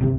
[0.00, 0.16] Velkommen,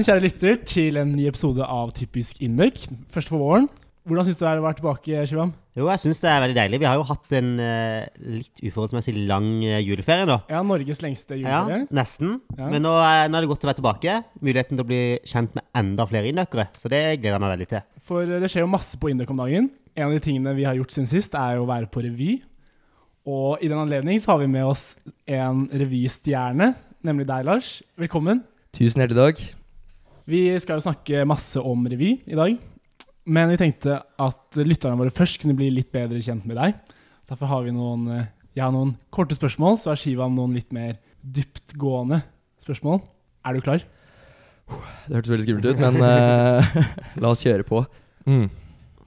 [0.00, 2.88] kjære lytter, til en ny episode av Typisk Indøk.
[3.12, 3.68] Første for våren.
[4.08, 5.52] Hvordan syns du det er å være tilbake, Shivam?
[5.80, 6.78] Jo, jeg syns det er veldig deilig.
[6.82, 8.04] Vi har jo hatt en uh,
[8.36, 10.36] litt uforholdsmessig lang uh, juleferie nå.
[10.52, 11.78] Ja, Norges lengste juleferie.
[11.86, 12.34] Ja, nesten.
[12.58, 12.66] Ja.
[12.68, 14.16] Men nå, er- nå er det godt å være tilbake.
[14.44, 16.66] Muligheten til å bli kjent med enda flere innøkere.
[16.76, 17.86] Så det gleder jeg meg veldig til.
[18.10, 19.70] For eh, det skjer jo masse på Indøk om dagen.
[19.96, 22.34] En av de tingene vi har gjort siden sist, er jo å være på revy.
[23.30, 24.84] Og i den anledning så har vi med oss
[25.28, 26.74] en revystjerne,
[27.06, 27.72] nemlig deg, Lars.
[28.00, 28.44] Velkommen.
[28.76, 29.42] Tusen hjertelig takk.
[30.30, 32.60] Vi skal jo snakke masse om revy i dag.
[33.28, 36.76] Men vi tenkte at lytterne våre først kunne bli litt bedre kjent med deg.
[37.30, 40.72] Derfor har vi noen, eh, jeg har noen korte spørsmål, så har Shivam noen litt
[40.72, 42.22] mer dyptgående
[42.64, 43.02] spørsmål.
[43.46, 43.84] Er du klar?
[45.06, 46.78] Det hørtes veldig skummelt ut, men uh,
[47.22, 47.82] la oss kjøre på.
[48.28, 48.46] Mm.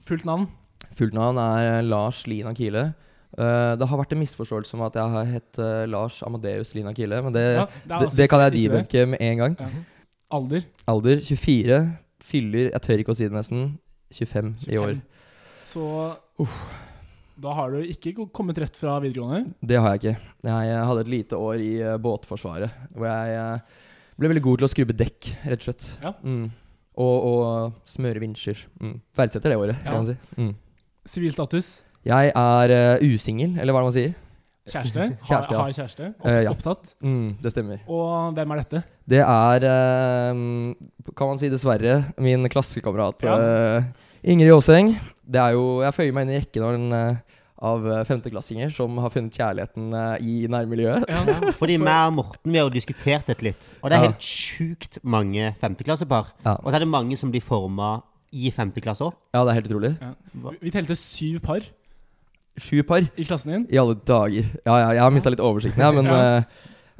[0.04, 0.46] Fullt navn?
[0.94, 2.90] Fullt navn er Lars Lina Kile.
[3.34, 6.92] Uh, det har vært en misforståelse om at jeg har hett uh, Lars Amadeus Lina
[6.94, 9.56] Kile, men det, Ja, det, det, det kan jeg debunke med en gang.
[9.58, 9.70] Ja.
[10.34, 10.66] Alder?
[10.90, 11.80] Alder 24.
[12.24, 13.74] Fyller Jeg tør ikke å si det nesten.
[14.14, 14.96] 25 i år.
[14.96, 15.02] 25.
[15.64, 15.84] Så
[17.40, 19.54] da har du ikke kommet rett fra videregående.
[19.58, 20.32] Det har jeg ikke.
[20.46, 23.80] Jeg, hadde et lite år i eh, Båtforsvaret, hvor jeg eh,
[24.20, 25.88] ble veldig god til å skrubbe dekk, rett og slett.
[26.04, 26.12] Ja.
[26.22, 26.44] Mm.
[27.02, 28.60] Og, og smøre vinsjer.
[28.78, 29.00] Mm.
[29.18, 29.88] Verdsetter det året, Ja.
[29.88, 30.16] kan man si.
[30.38, 30.52] Mm.
[31.10, 31.72] Sivilstatus?
[32.04, 34.14] Jeg er uh, usingel, eller hva er det man sier.
[34.64, 35.04] Kjæreste?
[35.28, 35.58] Kjæreste, ja.
[35.58, 36.06] har, har kjæreste?
[36.14, 36.50] Opp, uh, ja.
[36.54, 36.94] Opptatt?
[37.04, 37.82] Mm, det stemmer.
[37.90, 38.80] Og hvem er dette?
[39.12, 43.36] Det er, uh, kan man si dessverre, min klassekamerat Ja.
[43.36, 43.84] uh,
[44.24, 44.94] Ingrid Aaseng.
[45.24, 48.96] Det er jo, Jeg føyer meg inn i rekken av, eh, av eh, femteklassinger som
[49.00, 51.04] har funnet kjærligheten eh, i nærmiljøet.
[51.08, 51.36] Ja.
[51.60, 53.68] Fordi meg og Morten vi har jo diskutert dette litt.
[53.82, 54.08] Og det er Ja.
[54.10, 56.32] helt sjukt mange femteklassepar.
[56.44, 56.56] Ja.
[56.62, 57.98] Og så er det mange som blir forma
[58.32, 59.12] i femte klasse òg.
[59.36, 59.92] Ja, det er helt utrolig.
[60.64, 61.60] Vi telte syv par
[62.60, 63.02] Sju par.
[63.18, 63.66] i klassen din.
[63.70, 64.46] I alle dager.
[64.64, 66.18] Ja, ja, jeg har mista litt oversikten, ja, men Ja.
[66.38, 66.44] uh,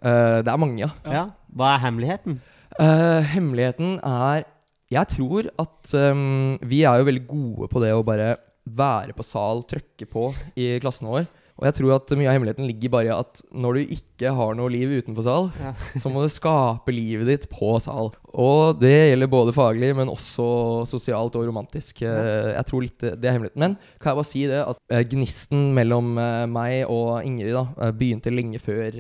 [0.03, 0.91] eh, det er mange, ja.
[1.05, 1.13] Ja.
[1.13, 1.25] Ja.
[1.55, 2.41] Hva er hemmeligheten?
[2.81, 4.45] Uh, hemmeligheten er
[4.91, 9.25] Jeg tror at um, vi er jo veldig gode på det å bare være på
[9.25, 11.27] sal, trykke på i klassen vår.
[11.55, 14.57] Og jeg tror at mye av hemmeligheten ligger bare i at når du ikke har
[14.59, 15.71] noe liv utenfor sal, Ja.
[16.03, 18.11] så må du skape livet ditt på sal.
[18.35, 20.47] Og det gjelder både faglig, men også
[20.91, 22.03] sosialt og romantisk.
[22.03, 22.15] Ja.
[22.57, 23.63] Jeg tror litt det er hemmeligheten.
[23.63, 27.69] Men kan jeg bare si det at eh, gnisten mellom eh, meg og Ingrid da
[27.87, 28.99] eh, begynte lenge før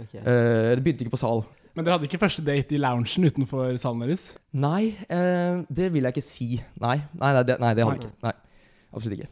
[0.00, 0.22] okay.
[0.22, 1.44] eh, Det begynte ikke på sal.
[1.76, 4.26] Men dere hadde ikke første date i loungen utenfor salen deres?
[4.52, 6.48] Nei, eh, det vil jeg ikke si.
[6.80, 8.16] Nei, nei, nei, det, nei, det hadde vi ikke.
[8.26, 8.34] Nei,
[8.92, 9.30] absolutt ikke.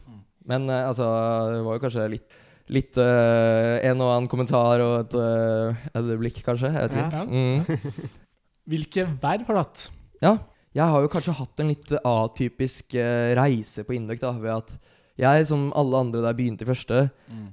[0.49, 1.09] Men eh, altså,
[1.53, 2.39] det var jo kanskje litt,
[2.71, 6.71] litt uh, en og annen kommentar og et uh, øyeblikk, kanskje.
[6.75, 7.19] Jeg vet ikke.
[7.19, 7.25] Ja.
[7.27, 8.11] Mm.
[8.71, 9.85] Hvilke verv har du hatt?
[10.23, 10.37] Ja,
[10.77, 14.75] jeg har jo kanskje hatt en litt atypisk uh, reise på Indøk, da, ved at
[15.21, 17.03] jeg, som alle andre der begynte i første,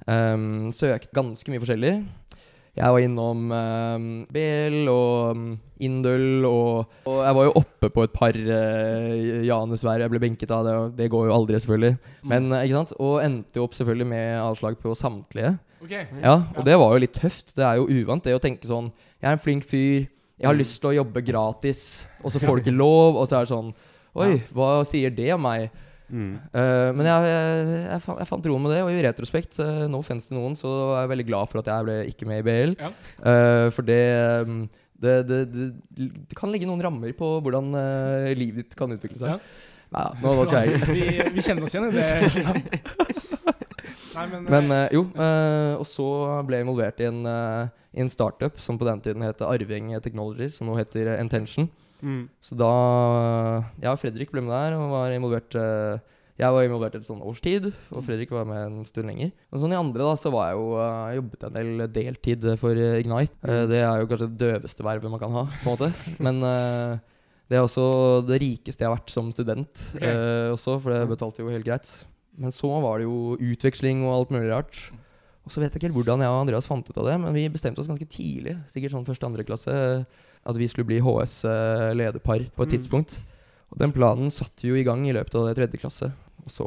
[0.07, 1.95] um, søkte ganske mye forskjellig.
[2.77, 5.45] Jeg var innom um, BL og um,
[5.81, 10.53] Indøl, og, og jeg var jo oppe på et par uh, Janusvær jeg ble benket
[10.53, 10.65] av.
[10.67, 11.97] Det, og det går jo aldri, selvfølgelig.
[12.29, 12.93] Men, eh, ikke sant?
[13.01, 15.55] Og endte jo opp selvfølgelig med avslag på samtlige.
[15.81, 16.05] Okay.
[16.21, 17.55] Ja, og det var jo litt tøft.
[17.57, 18.89] Det er jo uvant det å tenke sånn
[19.21, 21.81] Jeg er en flink fyr, jeg har lyst til å jobbe gratis,
[22.21, 23.71] og så får du ikke lov, og så er det sånn
[24.17, 25.69] Oi, hva sier det om meg?
[26.07, 26.39] Mm.
[26.53, 29.85] Uh, men jeg, jeg, jeg, fant, jeg fant roen med det, og i retrospekt, uh,
[29.91, 32.43] no offense til noen, så er jeg veldig glad for at jeg ble ikke med
[32.43, 32.75] i BL.
[32.79, 32.91] Ja.
[33.21, 34.03] Uh, for det,
[34.47, 34.61] um,
[34.97, 35.67] det, det, det
[36.31, 39.35] Det kan ligge noen rammer på hvordan uh, livet ditt kan utvikle seg.
[39.35, 39.73] Ja.
[39.97, 41.03] Nei, nå, nå skal jeg vi,
[41.37, 42.07] vi kjenner oss igjen i det.
[44.17, 45.03] Nei, men, Men jo,
[45.77, 46.07] og så
[46.47, 47.19] ble jeg involvert i en,
[47.93, 51.69] i en startup som på den tiden het Arving Technologies, som nå heter Intention.
[52.03, 52.27] Mm.
[52.43, 52.69] Så da
[53.81, 55.97] Ja, Fredrik ble med der og var involvert eh,
[56.37, 59.31] Jeg var involvert et sånn års tid, og Fredrik var med en stund lenger.
[59.49, 62.77] Og sånn i andre da, så var jeg jo eh, jobbet en del deltid for
[62.77, 63.33] eh, Ignite.
[63.41, 65.89] Eh, det er jo kanskje det døveste vervet man kan ha, på en måte.
[66.27, 66.43] Men
[67.47, 67.87] det er også
[68.27, 70.03] det rikeste jeg har vært som student Ok.
[70.05, 71.89] eh, også, for det betalte jo helt greit.
[72.37, 74.81] Men så var det jo utveksling og alt mulig rart.
[75.47, 77.33] Og så vet jeg ikke helt hvordan jeg og Andreas fant ut av det, men
[77.33, 79.73] vi bestemte oss ganske tidlig, sikkert sånn første-andre klasse,
[80.47, 82.69] at vi skulle bli HS eh, på et Mm.
[82.71, 83.19] tidspunkt.
[83.71, 86.11] Og den planen satte vi jo i gang i løpet av det tredje klasse.
[86.45, 86.65] Og så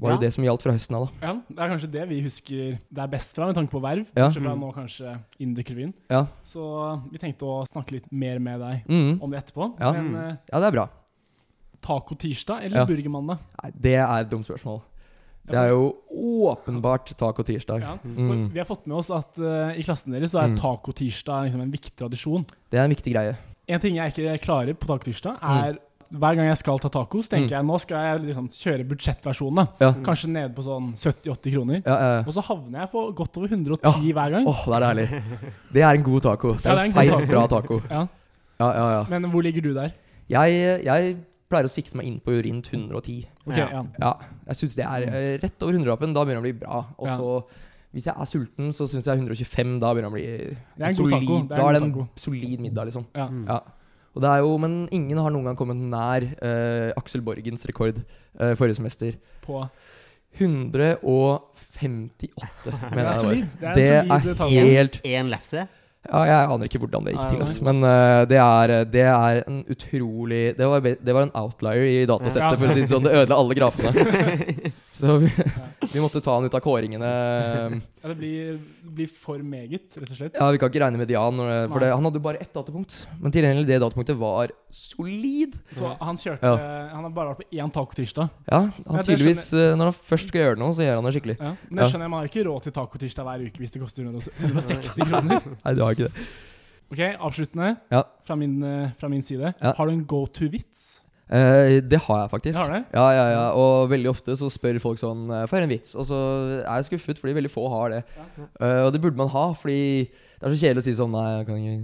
[0.00, 0.26] var det Ja.
[0.26, 1.26] det som gjaldt fra høsten av, da.
[1.28, 4.06] ja, det er kanskje det vi husker det er best fra, med tanke på verv.
[4.16, 4.26] Ja.
[4.26, 4.60] Kanskje fra Mm.
[4.60, 5.94] nå kanskje Induk-revyen.
[6.10, 6.26] Ja.
[6.44, 9.22] Så vi tenkte å snakke litt mer med deg Mm.
[9.22, 9.78] om det etterpå.
[9.78, 9.92] Ja.
[9.92, 10.16] Men Mm.
[10.30, 10.88] eh, ja, det er bra.
[11.80, 12.84] taco tirsdag eller Ja.
[12.86, 13.38] burgermandag?
[13.80, 14.82] Det er et dumt spørsmål.
[15.48, 17.80] Det er jo åpenbart taco-tirsdag.
[17.82, 18.50] Ja, Mm.
[18.52, 20.56] Vi har fått med oss at uh, i klassen deres så er Mm.
[20.58, 22.44] tacotirsdag liksom en viktig tradisjon.
[22.70, 23.36] Det er en viktig greie.
[23.68, 25.64] En ting jeg ikke klarer på tacotirsdag, Mm.
[25.64, 25.78] er
[26.12, 29.68] hver gang jeg skal ta tacos, tenker jeg nå skal jeg liksom kjøre budsjettversjonen.
[29.80, 29.92] Ja.
[30.04, 31.82] Kanskje nede på sånn 70-80 kroner.
[31.86, 32.18] Ja, ja.
[32.26, 34.46] Og så havner jeg på godt over 110 hver gang.
[34.46, 35.22] Åh, det er deilig.
[35.72, 36.52] Det er en god taco.
[36.54, 37.26] Det Ja, er det er en feit, taco.
[37.26, 37.80] bra taco.
[37.90, 38.06] Ja.
[38.60, 39.04] Ja, ja, ja.
[39.08, 39.90] Men hvor ligger du der?
[40.28, 41.16] Jeg, jeg
[41.52, 43.26] pleier å sikte meg inn på rundt 110.
[43.46, 43.66] Okay, Ja.
[44.00, 44.12] ja.
[44.48, 46.14] Jeg syns det er eh, rett over 100-lappen.
[46.16, 46.76] Da begynner det å bli bra.
[46.98, 47.16] Og Ja.
[47.92, 50.84] hvis jeg er sulten, så syns jeg 125 da begynner det å bli Det er
[50.84, 51.26] en et god taco.
[51.26, 53.04] solid- Da er det en solid middag, liksom.
[53.14, 53.26] Ja.
[53.28, 53.46] Mm.
[53.46, 53.60] Ja.
[54.14, 58.04] Og det er jo, Men ingen har noen gang kommet nær uh, Aksel Borgens rekord
[58.40, 59.12] uh, forrige semester.
[59.40, 59.70] På
[60.38, 63.34] 158, Det mener er jeg det var.
[63.34, 63.44] Det
[63.74, 65.68] Det er en solid er helt Én lefse.
[66.02, 67.62] Ja, jeg aner ikke hvordan det gikk til, altså.
[67.62, 72.00] men uh, det, er, det er en utrolig det var, det var en outlier i
[72.10, 73.06] datasettet, for å si det sånn.
[73.06, 73.92] Det ødela alle grafene.
[74.92, 75.28] Så vi,
[75.94, 77.08] vi måtte ta han ut av kåringene.
[78.02, 80.36] Ja, det blir, det blir for meget, rett og slett.
[80.36, 81.38] Ja, Vi kan ikke regne med Dian.
[81.72, 82.96] for det, han hadde bare ett datapunkt.
[83.20, 85.56] Men til det datapunktet var solid.
[85.74, 86.56] Så han kjørte Ja.
[86.92, 88.30] Han har bare vært på én taco-tirsdag.
[88.50, 91.04] Ja, Ja, han ja, tydeligvis eh, Når han først skal gjøre noe, så gjør han
[91.08, 91.36] det skikkelig.
[91.40, 91.52] Ja.
[91.70, 94.96] Men jeg skjønner, man har ikke råd til taco-tirsdag hver uke hvis det koster 160
[95.08, 95.40] kroner.
[95.64, 96.26] Nei, du har ikke det.
[96.92, 98.02] Ok, Avsluttende Ja.
[98.28, 99.54] fra, min, eh, fra min side.
[99.60, 99.72] Ja.
[99.78, 101.00] Har du en go to-vits?
[101.30, 102.58] Eh, det har jeg faktisk.
[102.58, 102.82] Har det.
[102.92, 103.44] Ja, ja, ja.
[103.56, 105.94] Og veldig ofte så spør folk sånn For jeg høre en vits.
[105.94, 106.18] Og så
[106.60, 108.02] er jeg skuffet, fordi veldig få har det.
[108.60, 111.26] Eh, og det burde man ha, fordi det er så kjedelig å si sånn Nei,
[111.38, 111.76] jeg kan ikke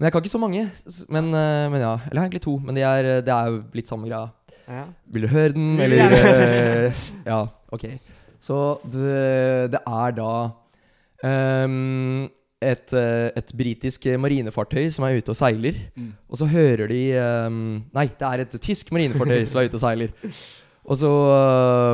[0.00, 0.64] Men jeg kan ikke så mange.
[1.12, 1.94] Men, eh, men ja.
[2.08, 2.56] Eller jeg har egentlig to.
[2.64, 4.30] Men det er, det er jo litt samme greia.
[4.70, 4.86] Ja.
[5.10, 7.44] Vil du høre den, eller eh, Ja,
[7.74, 7.86] ok.
[8.40, 8.56] Så
[8.88, 10.30] det, det er da
[11.28, 15.78] ehm, et, eh, et britisk marinefartøy som er ute og seiler.
[15.96, 16.10] Mm.
[16.28, 17.02] Og så hører de
[17.48, 17.60] um,
[17.96, 20.16] Nei, det er et tysk marinefartøy som er ute og seiler.
[20.90, 21.10] Og så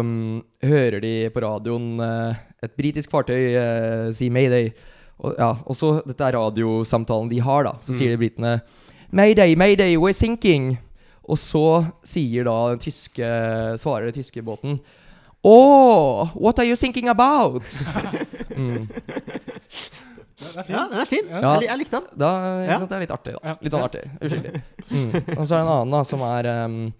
[0.00, 4.70] um, hører de på radioen uh, et britisk fartøy uh, si mayday.
[5.18, 7.74] Og, ja, og så Dette er radiosamtalen de har, da.
[7.82, 8.60] Så sier de britene
[9.10, 10.76] Mayday, mayday, we're sinking.
[11.26, 13.26] Og så sier da den tyske
[13.82, 14.78] Svarer den tyske båten
[15.48, 17.62] Oh, what are you thinking about?
[18.56, 18.88] mm.
[20.46, 20.76] Ja, det er fint.
[20.78, 21.26] ja, den er fin.
[21.30, 21.40] Ja.
[21.40, 22.18] Jeg, lik- jeg likte den.
[22.18, 22.30] Da
[22.62, 22.78] ikke Ja.
[22.78, 23.40] sant, det er litt artig, da.
[23.48, 23.54] Ja.
[23.62, 24.04] Litt sånn artig.
[24.20, 24.62] Uskyldig.
[24.86, 25.38] Mm.
[25.38, 26.92] Og så er det en annen da som er ehm,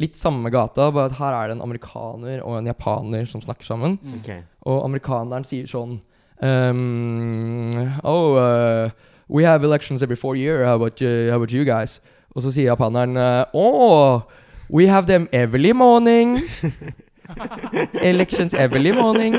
[0.00, 3.64] litt samme gata, bare at her er det en amerikaner og en japaner som snakker
[3.68, 3.98] sammen.
[4.02, 4.14] Mm.
[4.22, 4.30] Ok.
[4.66, 5.98] Og amerikaneren sier sånn
[6.42, 8.90] ehm, Oh, uh,
[9.28, 10.64] we have elections every four year.
[10.64, 12.00] How about, you, how about you guys?
[12.34, 14.22] Og så sier japaneren uh, Oh,
[14.70, 16.40] we have them every morning.
[18.02, 19.34] Elections every morning.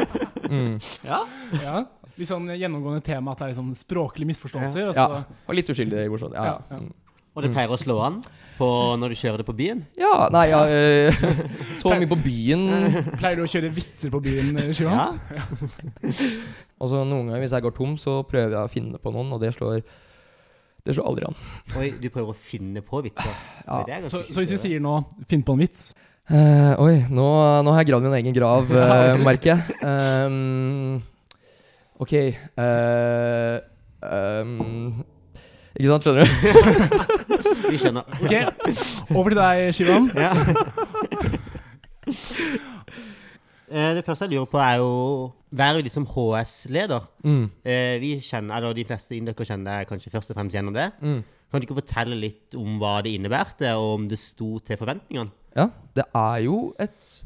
[0.49, 0.79] Mm.
[1.03, 1.85] Ja.
[2.17, 2.21] Ja.
[2.23, 4.89] Litt sånn gjennomgående tema at det er liksom språklige misforståelser.
[4.89, 5.23] og Ja.
[5.47, 6.33] Og litt uskyldig morsomt.
[6.33, 6.55] Ja, ja.
[6.57, 6.79] Ja, ja.
[6.81, 6.93] Mm.
[7.37, 8.15] Og det pleier å slå an
[8.57, 8.67] på
[8.97, 9.83] når du kjører det på byen.
[9.93, 11.13] Ja, nei, ja, øh,
[11.77, 12.63] så mye på byen.
[13.21, 15.11] Pleier du å kjøre vitser på byen, eh, Ja.
[16.81, 19.29] Og så noen ganger hvis jeg går tom, så prøver jeg å finne på noen,
[19.37, 19.83] og det slår
[20.87, 21.37] Det slår aldri an.
[21.77, 23.37] Oi, du prøver å finne på vitser.
[23.67, 24.01] Ja.
[24.07, 25.91] Så, så hvis vi sier nå 'finn på en vits'
[26.31, 27.27] uh, oi, nå,
[27.61, 29.77] nå har jeg gravd min egen grav, Ja, eh, merker jeg.
[29.83, 31.03] Ehm,
[31.99, 33.59] ok eh,
[34.03, 35.03] ehm,
[35.77, 36.27] Ikke sant, skjønner du?
[37.71, 38.05] Vi skjønner.
[38.23, 38.33] Ok,
[39.15, 40.09] Over til deg, Shivan.
[40.25, 40.31] Ja.
[43.67, 47.03] Eh, Det første jeg lurer på, er jo Være liksom HS-leder?
[47.23, 50.73] Mm, Eh, Vi kjenner, eller De fleste indere kjenner deg kanskje først og fremst gjennom
[50.73, 50.91] det.
[51.01, 51.23] mm.
[51.51, 55.31] Kan du ikke fortelle litt om hva det innebærte, og om det sto til forventningene?
[55.55, 57.23] Ja, det er jo et,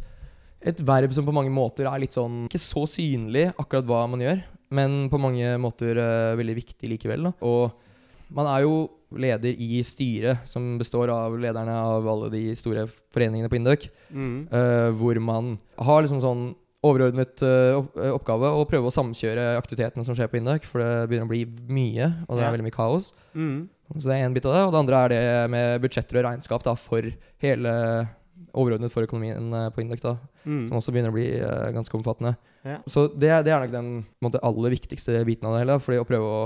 [0.61, 4.21] et verv som på mange måter er litt sånn Ikke så synlig akkurat hva man
[4.21, 7.29] gjør, men på mange måter uh, veldig viktig likevel.
[7.29, 7.33] Da.
[7.45, 12.85] Og man er jo leder i styret, som består av lederne av alle de store
[13.11, 14.47] foreningene på Induc, Mm.
[14.51, 16.45] uh, hvor man har liksom sånn
[16.81, 17.83] overordnet uh,
[18.15, 21.43] oppgave å prøve å samkjøre aktivitetene som skjer på Induc, for det begynner å bli
[21.67, 23.11] mye, og det er veldig mye kaos.
[23.35, 23.67] Mm.
[23.99, 24.63] Så det er en bit av det.
[24.63, 27.11] Og det andre er det med budsjetter og regnskap da, for
[27.43, 27.73] hele
[28.51, 30.63] overordnet for økonomien eh, på Induc, da, Mm.
[30.67, 32.31] som også begynner å bli uh, ganske omfattende.
[32.65, 32.79] Ja.
[32.89, 33.89] Så det, det er nok den
[34.25, 35.75] måte, aller viktigste biten av det hele.
[35.77, 36.39] Fordi å prøve å,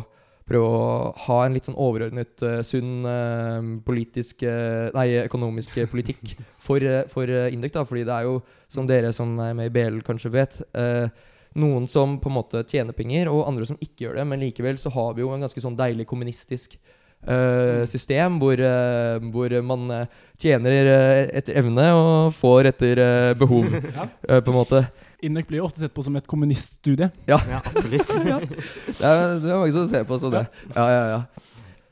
[0.44, 0.82] prøve å
[1.24, 4.44] ha en litt sånn overordnet, uh, sunn uh, politisk
[4.98, 7.72] Nei, økonomisk politikk for, for Indek.
[7.78, 7.86] Da.
[7.88, 10.60] Fordi det er jo, som dere som er med i BL kanskje vet,
[11.56, 14.28] noen som på en måte tjener penger, og andre som ikke gjør det.
[14.28, 16.76] Men likevel så har vi jo en ganske sånn deilig kommunistisk
[17.90, 20.06] system hvor, eh, hvor man eh,
[20.42, 23.66] tjener eh, etter evne og får etter eh, behov,
[23.96, 24.08] Ja.
[24.30, 24.84] eh, på en måte.
[25.26, 27.08] Induc blir jo ofte sett på som et kommuniststudie.
[27.28, 28.08] Ja, absolutt.
[29.00, 30.46] Det er, det er mange som ser på som det.
[30.76, 31.22] Ja, ja, ja.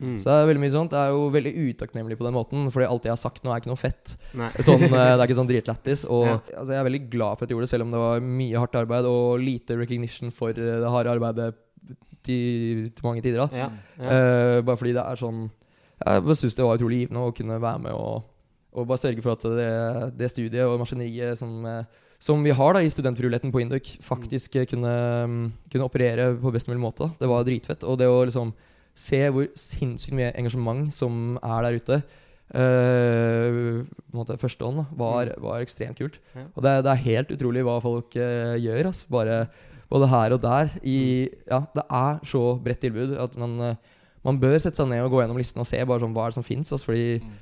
[0.03, 0.17] Mm.
[0.19, 0.91] Så det er veldig mye sånt.
[0.91, 3.61] Det er jo veldig utakknemlig på den måten, fordi alt jeg har sagt nå, er
[3.61, 4.15] ikke noe fett.
[4.65, 6.03] Sånn, eh, det er ikke sånn dritlættis.
[6.11, 6.33] Og Ja.
[6.59, 8.59] altså, jeg er veldig glad for at jeg gjorde det, selv om det var mye
[8.59, 11.53] hardt arbeid og lite recognition for eh, det harde arbeidet
[12.25, 13.43] til, til mange tider.
[13.43, 13.69] da Ja.
[13.97, 14.05] ja.
[14.05, 15.49] Uh, bare fordi det er sånn
[16.03, 18.23] Jeg syns det var utrolig givende å kunne være med og,
[18.73, 19.69] og bare sørge for at det,
[20.19, 21.85] det studiet og maskineriet som, eh,
[22.19, 24.65] som vi har da i studentfrivilligheten på Induc, faktisk mm.
[24.71, 24.93] kunne,
[25.29, 27.05] mm, kunne operere på best mulig måte.
[27.05, 27.21] Da.
[27.21, 27.85] Det var dritfett.
[27.87, 28.51] Og det å liksom
[28.97, 32.01] se hvor sinnssykt mye engasjement som er der ute
[32.53, 36.19] Uh, på en måte førstehånd, da, var, var ekstremt kult.
[36.35, 36.43] Ja.
[36.53, 38.91] Og det, det er helt utrolig hva folk uh, gjør.
[38.91, 39.07] Altså.
[39.09, 39.37] Bare
[39.93, 40.73] både her og der.
[40.83, 40.97] I,
[41.47, 43.75] ja, det er så bredt tilbud at man, eh,
[44.25, 46.33] man bør sette seg ned og gå gjennom listen og se bare sånn, hva er
[46.33, 46.71] det som fins.
[46.73, 47.33] Altså, fordi Mm.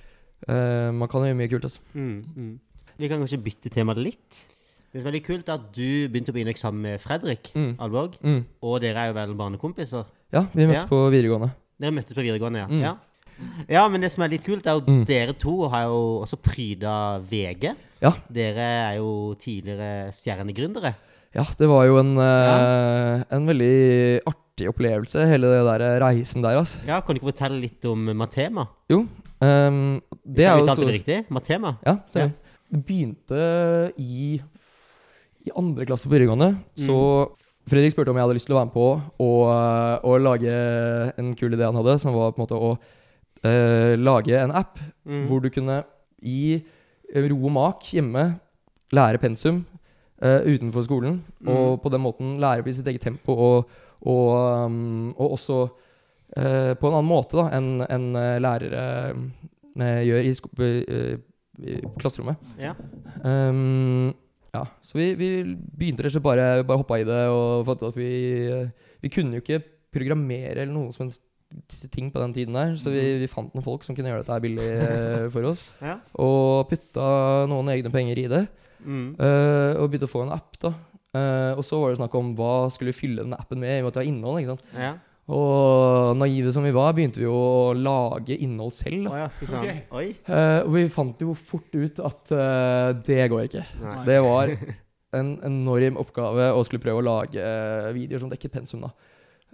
[0.49, 1.63] eh, man kan gjøre mye kult.
[1.69, 1.79] Altså.
[1.93, 2.59] Mm, mm.
[2.97, 4.47] Vi kan kanskje bytte tema litt.
[4.91, 7.77] Det som er veldig kult, er at du begynte å begynne sammen med Fredrik Mm.
[7.79, 8.45] Mm.
[8.61, 10.05] Og dere er jo vel barnekompiser.
[10.33, 10.87] Ja, vi møttes Ja.
[10.87, 11.51] på videregående.
[11.79, 12.67] Dere møttes på videregående, ja.
[12.67, 12.81] Mm.
[12.81, 12.95] ja.
[13.69, 15.05] Ja, men det som er litt kult, er jo Mm.
[15.05, 17.75] dere to har jo også pryda VG.
[18.01, 18.11] Ja.
[18.31, 20.93] Dere er jo tidligere stjernegründere.
[21.35, 23.23] Ja, det var jo en, ja.
[23.31, 23.73] en veldig
[24.27, 26.81] artig opplevelse, hele det der reisen der, altså.
[26.87, 28.67] Ja, Kan du ikke fortelle litt om Matema?
[28.91, 29.05] Jo,
[29.41, 31.15] Um, det er jo så det riktig?
[31.33, 31.71] Matema?
[31.81, 32.35] Ja, stemmer.
[32.69, 33.39] Det begynte
[33.97, 34.35] i,
[35.41, 36.51] i andre klasse på videregående.
[36.77, 36.97] Så
[37.69, 38.85] Fredrik spurte om jeg hadde lyst til å være med på
[39.25, 39.31] å,
[40.05, 40.53] å lage
[41.17, 44.77] en kul idé han hadde, som var på en måte å uh, lage en app
[45.01, 45.23] Mm.
[45.25, 45.79] hvor du kunne
[46.21, 46.61] i
[47.17, 48.27] ro og mak hjemme
[48.93, 49.63] lære pensum
[50.21, 54.27] eh, utenfor skolen, og på den måten lære i sitt eget tempo, og, og,
[54.65, 58.85] um, og også uh, på en annen måte enn enn, eh, lærere
[60.05, 60.33] gjør i,
[61.63, 62.41] i klasserommet.
[62.59, 62.73] Ja.
[63.23, 64.11] Um,
[64.51, 67.85] ja, så vi, vi begynte rett og slett bare, bare hoppa i det og fant
[67.85, 68.09] ut at vi
[68.99, 69.61] Vi kunne jo ikke
[69.95, 71.23] programmere eller noe som helst
[71.91, 74.43] ting på den tiden der, så vi, vi fant noen folk som kunne gjøre dette
[74.43, 74.67] billig
[75.33, 75.63] for oss.
[75.83, 75.97] Ja.
[76.19, 77.07] Og putta
[77.51, 78.45] noen egne penger i det,
[78.85, 79.15] Mm.
[79.19, 80.57] eh, og begynte å få en app.
[80.61, 80.73] da
[81.11, 83.79] Uh, Og så var det snakk om hva skulle vi fylle den appen med, i
[83.81, 84.37] og med at det var innhold.
[84.39, 84.61] ikke sant?
[84.79, 84.91] ja.
[85.27, 89.09] Og naive som vi var, begynte vi å lage innhold selv.
[89.09, 89.11] Da.
[89.11, 89.27] Oh, ja,
[89.59, 89.75] okay.
[89.91, 90.05] Oi.
[90.27, 92.33] Uh, og vi fant jo fort ut at
[93.03, 93.65] det går ikke.
[93.83, 93.97] Nei.
[94.07, 94.53] Det var
[95.19, 97.43] en enorm oppgave å skulle prøve å lage
[97.99, 98.87] videoer som dekket pensum.
[98.87, 98.93] da.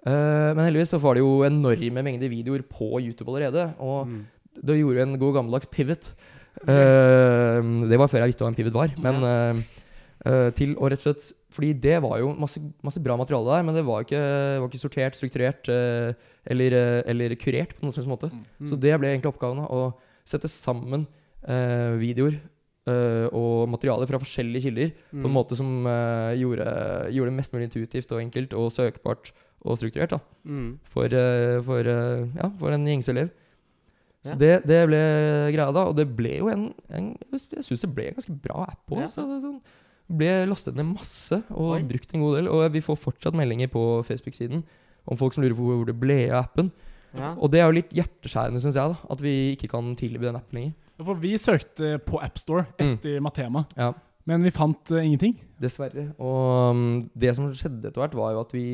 [0.05, 3.71] Eh, men heldigvis så var det jo enorme mengder videoer på YouTube allerede.
[3.81, 4.21] Og Mm.
[4.63, 6.11] da gjorde vi en god gammeldags pivot.
[6.65, 7.59] Eh,
[7.89, 8.93] det var før jeg visste hva en pivot var.
[9.03, 9.61] Men uh,
[10.25, 13.63] eh, til å rett og slett Fordi det var jo masse, masse bra materiale der,
[13.65, 14.19] men det var ikke,
[14.61, 16.11] var ikke sortert, strukturert uh,
[16.45, 16.75] eller,
[17.07, 18.29] eller kurert på noen som helst måte.
[18.33, 18.67] Mm.
[18.69, 19.63] Så det ble egentlig oppgaven.
[19.65, 19.89] Å
[20.27, 21.05] sette sammen
[21.47, 22.35] eh, videoer
[22.87, 25.23] eh, og materialer fra forskjellige kilder Mm.
[25.23, 25.69] på en måte som
[26.35, 26.67] gjorde,
[27.15, 29.31] gjorde det mest mulig intuitivt og enkelt og søkbart
[29.63, 30.79] og strukturert da, Mm.
[30.83, 31.09] for,
[31.67, 33.31] for, ja, for en gjengse elev.
[34.27, 34.39] Så Ja.
[34.41, 35.01] det, det ble
[35.55, 38.65] greia da, og det ble jo en, en Jeg syns det ble en ganske bra
[38.67, 39.03] app òg.
[39.05, 39.07] Ja.
[39.11, 39.61] Så sånn,
[40.07, 41.83] ble lastet ned masse og Oi.
[41.87, 42.47] brukt en god del.
[42.51, 44.61] Og vi får fortsatt meldinger på Facebook-siden
[45.07, 46.71] om folk som lurer på hvor det ble av appen.
[47.17, 47.33] Ja.
[47.39, 50.35] Og det er jo litt hjerteskjærende, syns jeg, da, at vi ikke kan tilby den
[50.39, 50.73] appen lenger.
[51.03, 53.91] For vi søkte på AppStore etter Matema, Ja.
[54.27, 55.35] men vi fant uh, ingenting.
[55.61, 56.07] Dessverre.
[56.19, 56.81] Og um,
[57.15, 58.65] det som skjedde etter hvert, var jo at vi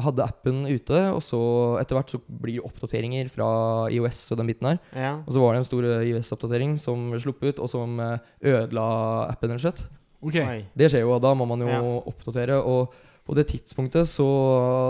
[0.00, 1.40] hadde appen ute, og så
[1.80, 3.48] etter hvert så blir det oppdateringer fra
[3.90, 4.78] IOS og den biten her.
[4.94, 5.12] ja.
[5.26, 8.18] Og så var det en stor eh, IOS-oppdatering som ble sluppet ut, og som eh,
[8.42, 9.84] ødela appen, rett og slett.
[10.22, 10.64] Okay.
[10.76, 11.80] Det skjer jo, og da må man jo Ja.
[12.10, 12.58] oppdatere.
[12.64, 12.92] Og
[13.26, 14.26] på det tidspunktet så,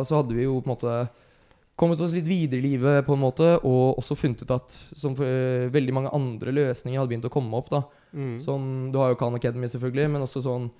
[0.07, 1.09] så hadde vi jo på en måte
[1.79, 5.15] kommet oss litt videre i livet, på en måte, og også funnet ut at som
[5.15, 7.69] for, eh, veldig mange andre løsninger hadde begynt å komme opp.
[7.71, 7.83] da
[8.15, 8.38] Mm.
[8.41, 10.71] Sånn, Du har jo Khan Academy, selvfølgelig, men også sånn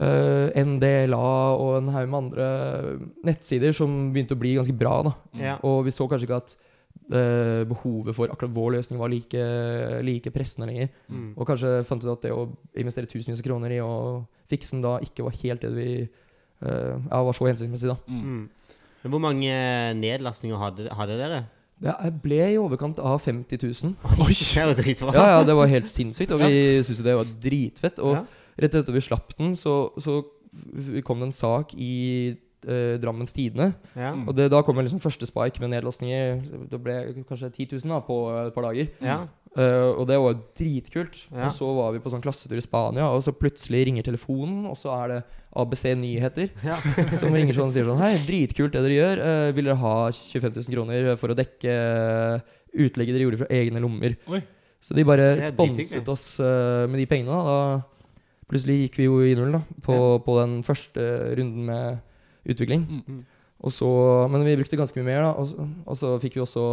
[0.00, 2.48] eh, NDLA og en haug med andre
[3.26, 5.02] nettsider som begynte å bli ganske bra.
[5.06, 5.56] da Ja.
[5.62, 6.56] Og vi så kanskje ikke at
[7.12, 9.46] uh, behovet for akkurat vår løsning var like,
[10.02, 10.92] like pressende lenger.
[11.08, 11.32] Mm.
[11.36, 12.48] Og kanskje fant ut at det å
[12.80, 16.94] investere tusenvis av kroner i å fikse den da ikke var helt det vi uh,
[17.10, 17.94] ja, var så hensiktsmessig.
[17.94, 18.22] da Mm.
[18.24, 18.44] Mm.
[19.04, 19.52] Men hvor mange
[20.00, 21.42] nedlastninger hadde, hadde dere?
[21.84, 23.90] Jeg ble i overkant av 50 000.
[24.24, 25.12] Oi, det dritbra.
[25.12, 27.98] Ja, ja, det var helt sinnssykt, og vi syntes jo det var dritfett.
[28.00, 28.22] Og Ja.
[28.60, 30.20] Rett etter vi slapp den, så, så
[31.06, 31.94] kom det en sak i
[32.68, 33.72] eh, Drammens Tidende.
[33.94, 34.12] Ja.
[34.14, 34.28] Mm.
[34.28, 36.42] Og det, da kom liksom første spike med nedlastninger.
[36.70, 38.92] Det ble kanskje 10 000 da, på et par dager.
[39.04, 39.24] Ja.
[39.54, 41.20] Uh, og det var dritkult.
[41.30, 41.46] Ja.
[41.46, 44.74] Og så var vi på sånn klassetur i Spania, og så plutselig ringer telefonen, og
[44.78, 45.20] så er det
[45.54, 46.80] ABC Nyheter Ja.
[47.20, 49.22] som ringer sånn og sier sånn Hei, dritkult det dere gjør.
[49.22, 53.50] Uh, vil dere ha 25 000 kroner for å dekke eh, utlegget dere gjorde fra
[53.54, 54.18] egne lommer?
[54.26, 54.42] Oi.
[54.82, 57.38] Så de bare sponset oss uh, med de pengene.
[57.46, 57.93] Da.
[58.54, 61.02] Plutselig gikk vi jo i null da på, på den første
[61.34, 61.98] runden med
[62.46, 62.86] utvikling.
[62.86, 63.04] Mm.
[63.08, 63.22] Mm.
[63.64, 63.88] Og så,
[64.30, 65.32] men vi brukte ganske mye mer, da.
[65.40, 66.68] Og, så- og så fikk vi også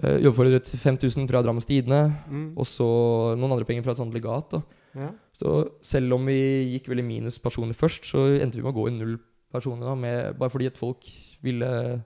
[0.00, 2.52] Uh, jobber 5000 fra Drammens Tidende, Mm.
[2.56, 4.48] og så noen andre penger fra et sånt legat.
[4.54, 4.60] da.
[4.94, 5.08] Ja.
[5.34, 8.86] Så selv om vi gikk veldig minus personlig først, så endte vi med å gå
[8.86, 9.18] i null
[9.52, 11.02] personlig, da, med, bare fordi at folk
[11.42, 12.04] ville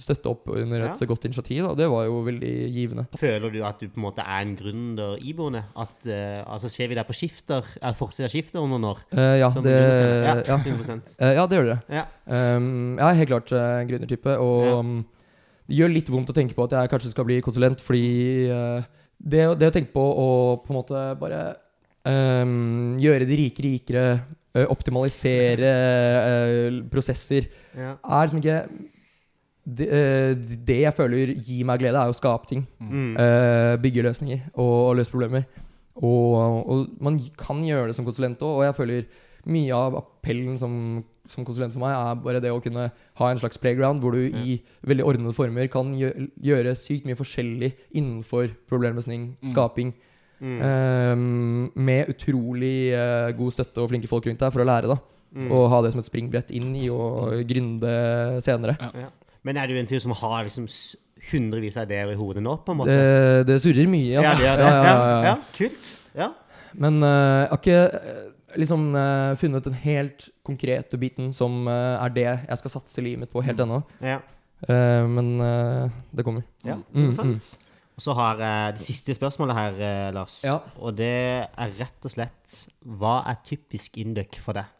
[0.00, 1.06] støtte opp under et Ja.
[1.06, 1.64] godt initiativ.
[1.66, 1.74] Da.
[1.74, 3.06] Det var jo veldig givende.
[3.20, 5.64] Føler du at du på en måte er en gründer iboende?
[5.76, 9.02] At uh, altså Ser vi deg på skifter, eller forsida skifter om noen år?
[9.12, 9.74] Uh, ja, det,
[10.24, 10.56] ja, ja.
[10.56, 11.78] 100 Eh, ja, det gjør det.
[11.92, 12.06] Ja.
[12.56, 14.94] Um, jeg er helt klart uh, gründertype, og um,
[15.68, 18.82] det gjør litt vondt å tenke på at jeg kanskje skal bli konsulent, fordi uh,
[19.22, 20.28] det, det å tenke på å
[20.64, 21.42] på en måte bare
[22.08, 24.06] um, gjøre de rike rikere,
[24.56, 27.46] uh, optimalisere uh, prosesser,
[27.76, 27.94] Ja.
[28.02, 28.58] er liksom ikke
[29.66, 32.64] det, uh, det jeg føler gir meg glede, er å skape ting.
[32.80, 33.12] Mm.
[33.18, 35.44] Uh, bygge løsninger og, og løse problemer.
[35.96, 39.04] Og, og man kan gjøre det som konsulent òg, og jeg føler
[39.52, 40.72] mye av appellen som,
[41.28, 42.86] som konsulent for meg, er bare det å kunne
[43.18, 47.72] ha en slags playground hvor du i veldig ordnede former kan gjøre sykt mye forskjellig
[47.98, 49.50] innenfor problemløsning, Mm.
[49.52, 49.92] skaping,
[50.42, 50.58] Mm.
[50.58, 54.96] um, med utrolig uh, god støtte og flinke folk rundt deg for å lære, da.
[55.38, 55.52] Mm.
[55.54, 57.92] Og ha det som et springbrett inn i å gründe
[58.42, 58.74] senere.
[58.80, 59.10] Ja.
[59.42, 60.68] Men er du en fyr som har liksom
[61.30, 62.94] hundrevis av ideer i hodet nå, på en måte?
[62.94, 64.12] Det, det surrer mye.
[64.14, 64.68] ja, Ja, det det.
[64.68, 65.24] Ja, ja, ja, ja.
[65.32, 65.96] ja, kult.
[66.72, 68.20] Men eh, jeg har ikke eh,
[68.62, 73.32] liksom eh, funnet den helt konkrete biten som er det jeg skal satse livet mitt
[73.32, 73.82] på helt ennå.
[74.04, 74.20] ja.
[74.62, 75.40] Eh, men
[76.14, 76.44] det kommer.
[76.64, 76.76] ja.
[76.94, 77.38] Mm, mm.
[77.92, 80.44] Og så har jeg det siste spørsmålet her, Lars.
[80.46, 80.60] Ja.
[80.78, 81.10] Og det
[81.44, 84.70] er rett og slett Hva er typisk Induc for deg?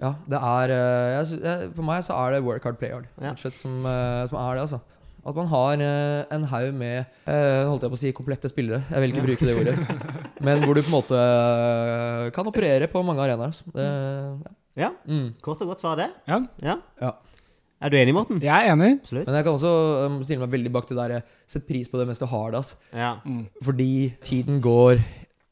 [0.00, 3.08] Ja, det er eh, jeg, For meg så er det work hard, play hard.
[3.20, 3.34] Ja.
[3.36, 4.80] Som, eh, som er det, altså.
[5.20, 8.80] At man har eh, en haug med holdt jeg på å si komplette spillere.
[8.88, 9.26] Jeg vil ikke Ja.
[9.28, 9.74] bruke det ordet.
[10.46, 13.52] Men hvor du på en måte kan operere på mange arenaer.
[13.52, 13.64] altså.
[13.76, 14.56] ja.
[14.78, 15.34] Ja, mm.
[15.42, 16.06] kort og godt svar det.
[16.30, 16.38] Ja.
[16.64, 16.76] Ja.
[17.02, 17.10] Ja.
[17.80, 18.40] Er du enig, Morten?
[18.44, 18.98] Jeg er enig.
[19.00, 19.26] Absolutt.
[19.26, 19.70] Men jeg kan også
[20.06, 22.60] um, stille meg veldig bak det der Sett pris på det mens du har det.
[22.60, 22.76] Altså.
[22.92, 23.14] Ja.
[23.24, 23.46] Mm.
[23.64, 23.90] Fordi
[24.22, 25.00] tiden går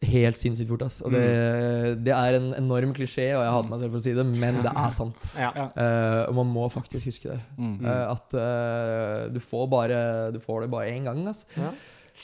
[0.07, 0.83] helt sinnssykt fort.
[0.87, 1.01] ass.
[1.03, 2.05] Og det, Mm.
[2.05, 4.63] det er en enorm klisjé, og jeg hater meg selv for å si det, men
[4.63, 5.17] det er sant.
[5.45, 5.51] ja.
[5.57, 5.67] Ja.
[5.75, 7.41] Eh, og man må faktisk huske det.
[7.59, 7.85] Mm.
[7.85, 11.27] Uh, at uh, du, får bare, du får det bare én gang.
[11.29, 11.45] ass.
[11.57, 11.73] Ja.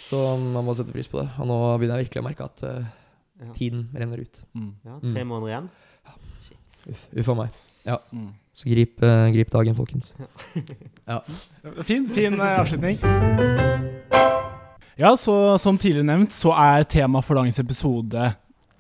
[0.01, 1.29] Så man må sette pris på det.
[1.39, 2.65] Og nå begynner jeg virkelig å merke at
[3.55, 4.45] tiden renner ut.
[4.55, 4.73] Mm.
[4.85, 4.99] ja.
[5.03, 5.69] Tre måneder igjen.
[6.91, 7.61] Uff, uff a meg.
[8.13, 8.33] Mm.
[8.55, 9.01] Så grip,
[9.35, 10.13] grip dagen, folkens.
[11.89, 14.43] Fin, fin eh, avslutning.
[15.01, 18.29] Ja, så som tidligere nevnt, så er tema for dagens episode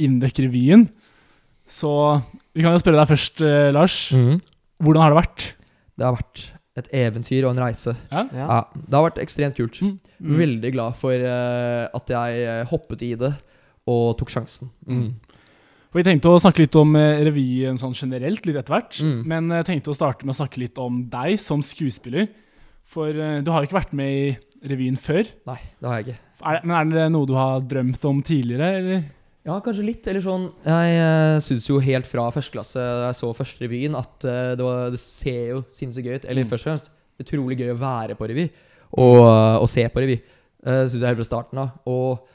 [0.02, 0.86] Indøk-revyen.
[1.66, 1.90] Så
[2.54, 4.12] vi kan jo spørre deg først, eh, Lars.
[4.12, 4.40] Mhm.
[4.82, 5.52] Hvordan har det vært?
[5.96, 7.96] Det har vært et eventyr og en reise.
[8.10, 8.28] Ja?
[8.34, 8.46] Ja.
[8.46, 9.80] Ja, det har vært ekstremt kult.
[9.80, 9.98] Mm.
[10.20, 10.38] Mm.
[10.38, 13.34] Veldig glad for eh, at jeg eh, hoppet i det
[13.86, 14.70] og tok sjansen.
[14.86, 15.14] Mm.
[15.94, 18.98] Og Vi tenkte å snakke litt om eh, revyen sånn generelt, litt etter hvert.
[19.02, 19.20] Mm.
[19.30, 22.28] Men jeg tenkte å starte med å snakke litt om deg som skuespiller.
[22.84, 24.26] For eh, du har jo ikke vært med i
[24.70, 25.28] revyen før.
[25.48, 26.20] Nei, det har jeg ikke.
[26.44, 29.04] Er, men er det noe du har drømt om tidligere, eller?
[29.44, 30.06] Ja, kanskje litt.
[30.08, 33.96] Eller sånn Jeg uh, syns jo helt fra første klasse da jeg så første revyen,
[33.98, 36.28] at eh, det, var, det ser jo sinnssykt gøy ut.
[36.28, 36.52] Eller Mm.
[36.52, 38.46] først og fremst utrolig gøy å være på revy
[38.98, 40.16] og, eh, og se på revy.
[40.64, 41.74] Uh, syns jeg helt fra starten av.
[41.86, 42.30] Og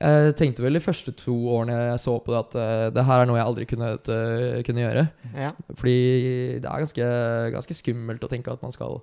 [0.00, 3.20] jeg tenkte vel de første to årene jeg så på det, at eh, det her
[3.22, 5.04] er noe jeg aldri kunne, eh, kunne gjøre.
[5.38, 5.52] Ja.
[5.78, 5.98] Fordi
[6.64, 7.10] det er ganske,
[7.54, 8.98] ganske skummelt å tenke at man skal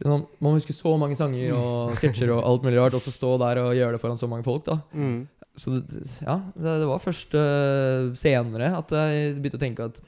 [0.00, 3.36] liksom, Man huske så mange sanger og sketsjer og alt mulig rart, og så stå
[3.42, 4.64] der og gjøre det foran så mange folk.
[4.66, 5.26] da Mm.
[5.54, 10.00] Så det, ja, det, var først uh, senere at jeg begynte å tenke at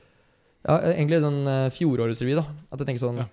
[0.66, 2.42] Ja, egentlig den uh, fjorårets revy, da.
[2.72, 3.28] At jeg tenker sånn Ja.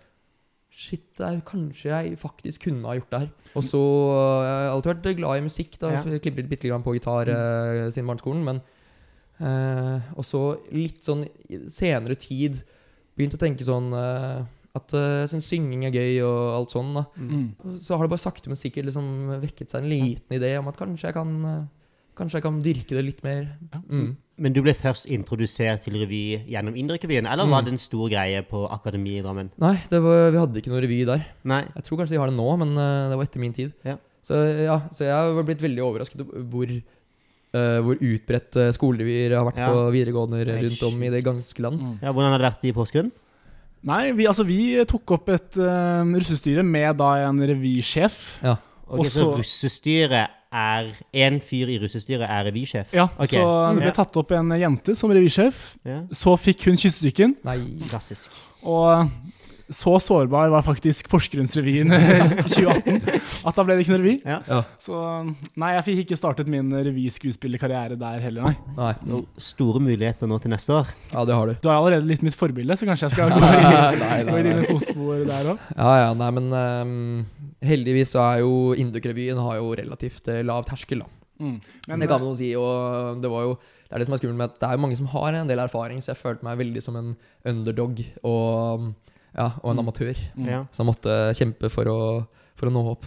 [0.73, 3.31] Shit, er, kanskje jeg faktisk kunne ha gjort det her.
[3.53, 5.75] Og så eh, Jeg har alltid vært glad i musikk.
[5.77, 6.01] da Ja.
[6.01, 8.41] klimpret bitte grann på gitar uh, siden barneskolen.
[8.43, 8.61] Men
[9.37, 10.41] uh, Og så
[10.73, 11.27] litt sånn
[11.69, 12.63] senere tid
[13.13, 16.93] begynt å tenke sånn eh, at eh, jeg syns synging er gøy og alt sånn.
[16.97, 17.77] da Mm.
[17.77, 20.77] Så har det bare sakte, men sikkert liksom vekket seg en liten idé om at
[20.77, 21.63] kanskje jeg kan eh,
[22.13, 23.57] Kanskje jeg kan dyrke det litt mer.
[23.73, 23.79] Ja.
[23.89, 24.09] Mm.
[24.37, 27.49] Men du ble først introdusert til revy gjennom Indrekevyen, eller Mm.
[27.55, 29.49] var det en stor greie på Akademiet i Drammen?
[29.57, 31.25] Nei, det var, vi hadde ikke noe revy der.
[31.43, 31.63] Nei.
[31.73, 33.73] Jeg tror kanskje de har det nå, men eh, det var etter min tid.
[33.83, 33.97] Ja.
[34.21, 36.83] Så, ja, så jeg har blitt veldig overrasket over hvor,
[37.53, 39.67] Uh, hvor utbredt uh, skolerevyer har vært Ja.
[39.69, 41.77] på videregående er rundt om i det ganske land.
[41.79, 41.99] Mm.
[42.01, 43.11] Ja, hvordan har det vært i Porsgrunn?
[43.83, 48.21] Nei, vi, altså, vi tok opp et uh, russestyre med da en revysjef.
[48.43, 48.55] Ja.
[48.87, 52.91] Og så så- russestyret er En fyr i russestyret er revysjef?
[52.93, 53.39] Ja, okay.
[53.39, 55.63] Så det ble tatt opp en jente som revysjef.
[55.83, 56.03] Ja.
[56.13, 57.33] Så fikk hun kyssesyken.
[57.47, 57.57] Nei
[57.89, 58.35] Klassisk.
[58.61, 59.09] Og
[59.69, 61.99] så sårbar var faktisk Porsgrunnsrevyen i
[62.43, 62.97] 2018
[63.47, 64.15] at da ble det ikke noe revy.
[64.25, 64.39] Ja.
[64.49, 64.59] Ja.
[64.81, 64.97] Så
[65.59, 68.73] nei, jeg fikk ikke startet min revyskuespillerkarriere der heller, nei.
[68.77, 68.91] Nei.
[69.07, 70.91] No, store muligheter nå til neste år.
[71.13, 71.55] Ja, det har du.
[71.63, 74.37] Du er allerede litt mitt forbilde, så kanskje jeg skal gå i, Nei, nei, gå
[74.39, 75.67] i dine fotspor der òg.
[75.77, 80.65] Ja, ja, nei, men um, heldigvis så er jo Induk-revyen har jo relativt eh, lav
[80.67, 81.11] terskel, da.
[81.41, 81.55] Mm.
[81.87, 84.19] Men, det kan man jo si, og det var jo Det er det som er
[84.21, 86.59] skummelt med at det er mange som har en del erfaring, så jeg følte meg
[86.61, 87.09] veldig som en
[87.49, 88.85] underdog og,
[89.35, 89.87] ja, og en Mm.
[89.87, 90.67] amatør Mm.
[90.71, 93.05] Som måtte kjempe for å, for å nå opp.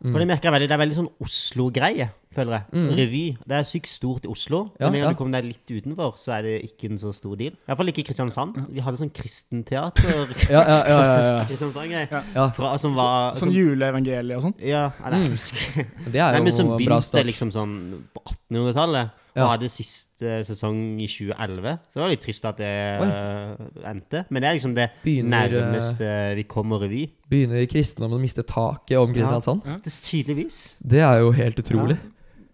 [0.00, 0.12] Mm.
[0.12, 2.64] For det merker jeg veldig, det er veldig sånn Oslo-greie, føler jeg.
[2.72, 2.90] Mm.
[2.96, 3.36] Revy.
[3.48, 4.70] Det er sykt stort i Oslo.
[4.78, 5.10] Ja, men når ja.
[5.10, 7.52] du kommer deg litt utenfor, så er det ikke en så stor deal.
[7.66, 8.54] Iallfall ikke i Kristiansand.
[8.70, 10.06] Vi hadde sånn kristenteater.
[10.54, 11.44] Ja, ja, ja, ja, ja.
[11.50, 12.22] Kristiansand-greie.
[12.34, 12.46] Ja.
[12.54, 14.54] Fra- Som var Sånn som, juleevangeliet og sånn?
[14.62, 15.32] Ja, eller jeg Mm.
[15.34, 17.26] husker Det er Nei, jo men som bra begynte start.
[17.26, 19.10] liksom sånn på 1800-tallet.
[19.38, 19.48] Og Ja.
[19.54, 21.78] hadde siste sesong i 2011.
[21.88, 23.06] Så det var litt trist at det Oi.
[23.06, 23.56] eh,
[23.92, 24.24] endte.
[24.30, 27.04] Men det er liksom det Begynner, eh, nærmeste vi kommer revy.
[27.30, 29.62] Begynner kristendommen å miste taket om Kristiansand?
[29.64, 29.76] Ja.
[29.84, 30.58] Det er tydeligvis.
[30.82, 31.98] Det er jo helt utrolig.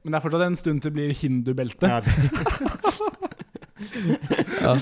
[0.04, 1.86] Men det er fortsatt en stund til det blir hindubelte.
[1.88, 2.00] Ja,
[4.62, 4.76] Ja.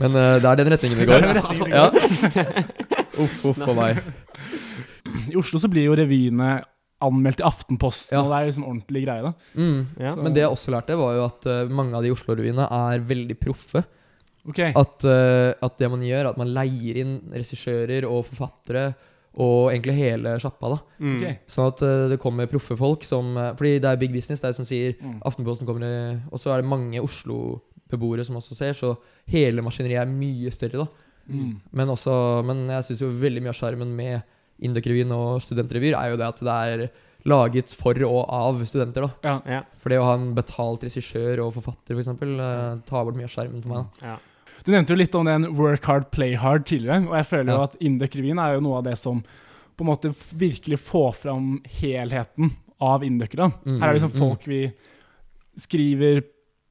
[0.00, 1.20] Men uh, det er den retningen vi går.
[1.20, 1.86] Det retningen vi Ja.
[3.20, 3.96] Uff, uff for meg.
[5.30, 6.62] I Oslo så blir jo revyene
[7.00, 8.22] anmeldt i Aftenposten, Ja.
[8.22, 9.32] og det er liksom ordentlig greie, da.
[9.56, 9.86] Mm.
[9.98, 10.14] ja.
[10.16, 13.36] Men det jeg også lærte, var jo at uh, mange av de Oslo-revyene er veldig
[13.40, 13.84] proffe.
[14.48, 14.72] Okay.
[14.76, 18.94] At, uh, at det man gjør, at man leier inn regissører og forfattere
[19.40, 20.72] og egentlig hele sjappa.
[20.74, 21.16] da Mm.
[21.16, 21.36] ok.
[21.46, 24.56] Sånn at uh, det kommer proffe folk som Fordi det er big business, det er
[24.56, 25.20] som sier Mm.
[25.24, 28.96] Aftenposten kommer i Og så er det mange Oslo-beboere som også ser, så
[29.30, 30.86] hele maskineriet er mye større, da.
[31.30, 31.60] Mm.
[31.72, 34.22] Men, også, men jeg syns jo veldig mye av sjarmen med
[34.62, 36.90] Induk-revyen og studentrevyer er jo det at det er
[37.28, 39.02] laget for og av studenter.
[39.06, 39.40] da Ja.
[39.46, 39.62] Ja.
[39.78, 42.36] For det å ha en betalt regissør og forfatter for eksempel
[42.86, 43.86] tar bort mye av skjermen for meg.
[44.00, 44.16] da Ja.
[44.64, 47.58] Du nevnte jo litt om den work hard, play hard tidligere, og jeg føler jo
[47.58, 47.64] Ja.
[47.64, 49.22] at Induk-revyen er jo noe av det som
[49.76, 53.52] på en måte virkelig får fram helheten av indukere.
[53.64, 54.28] Mm, Her er det liksom mm.
[54.28, 54.72] folk vi
[55.58, 56.22] skriver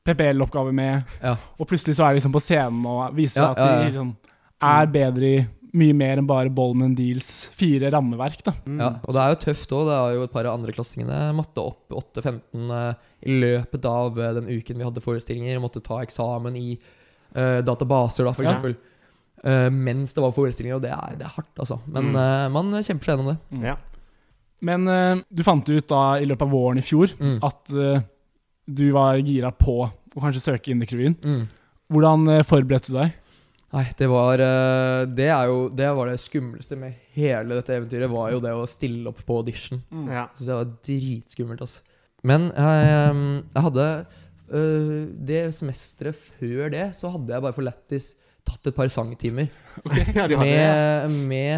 [0.05, 1.35] PPL-oppgaver med, Ja.
[1.59, 3.79] og plutselig så er de liksom på scenen og viser Ja, at ja, ja.
[3.79, 4.15] de liksom
[4.61, 8.41] er bedre i mye mer enn bare Bollman Deals fire rammeverk.
[8.43, 8.53] da.
[8.65, 8.79] Mm.
[8.81, 9.83] Ja, og det er jo tøft òg.
[9.85, 12.93] Det er jo et par av andreklassingene måtte opp 8-15 eh,
[13.29, 15.59] i løpet av eh, den uken vi hadde forestillinger.
[15.59, 16.79] og Måtte ta eksamen i
[17.35, 18.55] uh, databaser, da, for Ja.
[18.55, 18.75] eksempel.
[19.43, 21.77] Eh, mens det var forestillinger, og det er, det er hardt, altså.
[21.87, 22.15] Men Mm.
[22.17, 23.37] uh, man kjemper seg gjennom det.
[23.53, 23.63] Mm.
[23.69, 23.75] Ja.
[24.61, 27.37] Men du fant ut da i løpet av våren i fjor Mm.
[27.47, 27.69] at
[28.67, 31.15] du var gira på å kanskje søke Induk-revyen.
[31.23, 31.45] Mm.
[31.93, 33.13] Hvordan uh, forberedte du deg?
[33.69, 38.09] Nei, det var eh, Det er jo Det var det skumleste med hele dette eventyret,
[38.09, 39.81] var jo det å stille opp på audition.
[40.09, 40.27] Ja.
[40.37, 41.85] Syns jeg var dritskummelt, altså.
[42.25, 43.85] Men jeg, um, jeg hadde
[44.51, 48.13] øh, Det semesteret før det, så hadde jeg bare for lættis
[48.47, 49.45] tatt et par sangtimer
[50.17, 51.11] ja, du hadde det.
[51.11, 51.53] med, med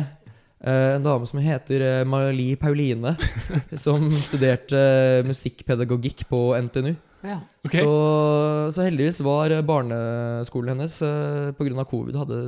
[0.68, 3.16] øh, en dame som heter øh, Pauline,
[3.86, 6.94] som studerte musikkpedagogikk på NTNU.
[7.22, 7.40] Ja.
[7.66, 7.84] Okay.
[7.84, 11.86] Så, så heldigvis var barneskolen hennes uh, pga.
[11.90, 12.40] covid hadde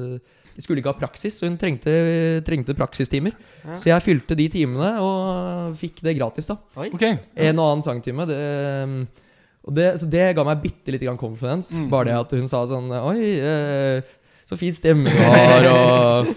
[0.61, 1.91] skulle ikke ha praksis, så hun trengte,
[2.45, 3.33] trengte praksistimer.
[3.63, 3.77] Ja.
[3.79, 6.59] Så jeg fylte de timene og fikk det gratis, da.
[6.77, 6.91] okay.
[6.93, 7.31] Ok.
[7.33, 8.27] En og annen sangtime.
[8.29, 8.41] Det,
[9.63, 11.73] og det, så det ga meg bitte lite grann confidence.
[11.73, 11.87] Mm.
[11.93, 14.13] Bare det at hun sa sånn Oi, eh,
[14.45, 16.33] så fin stemme du har, og,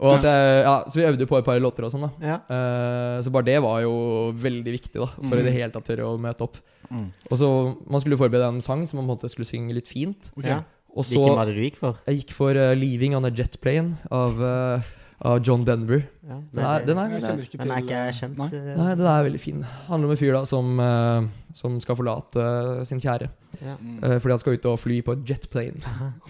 [0.00, 2.10] og at jeg Ja, så vi øvde på et par låter og sånn, da.
[2.24, 2.36] Ja.
[2.48, 3.94] Eh, så bare det var jo
[4.32, 5.06] veldig viktig, da.
[5.06, 5.40] For Mm.
[5.40, 6.56] i det hele tatt tørre å møte opp.
[6.90, 7.08] Mm.
[7.30, 7.48] Og så
[7.88, 10.30] Man skulle jo forberede en sang som man på en måte skulle synge litt fint.
[10.36, 10.50] Okay.
[10.50, 10.62] Ja.
[10.96, 12.00] Og så Hvilken var det du gikk for?
[12.08, 14.80] Jeg gikk for uh, 'Leaving on a Jet Plane' av, uh,
[15.22, 16.02] av John Denver.
[16.26, 16.40] Ja.
[16.52, 18.38] Den er, den er, den er, ikke Den er ikke eh, kjent.
[18.38, 18.48] Nei.
[18.50, 19.62] Nei, den er veldig fin.
[19.86, 23.28] Handler om en fyr da som, uh, som skal forlate sin kjære.
[23.60, 23.76] Ja.
[23.76, 24.00] Mm.
[24.20, 25.78] fordi han skal ut og fly på et jetplane.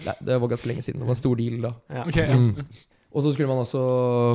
[0.05, 0.99] Nei, det var ganske lenge siden.
[0.99, 1.73] Det var en stor deal da.
[1.89, 2.03] Ja.
[2.05, 2.35] Ok, ja.
[2.37, 2.65] Mm.
[3.11, 3.81] Og så skulle man også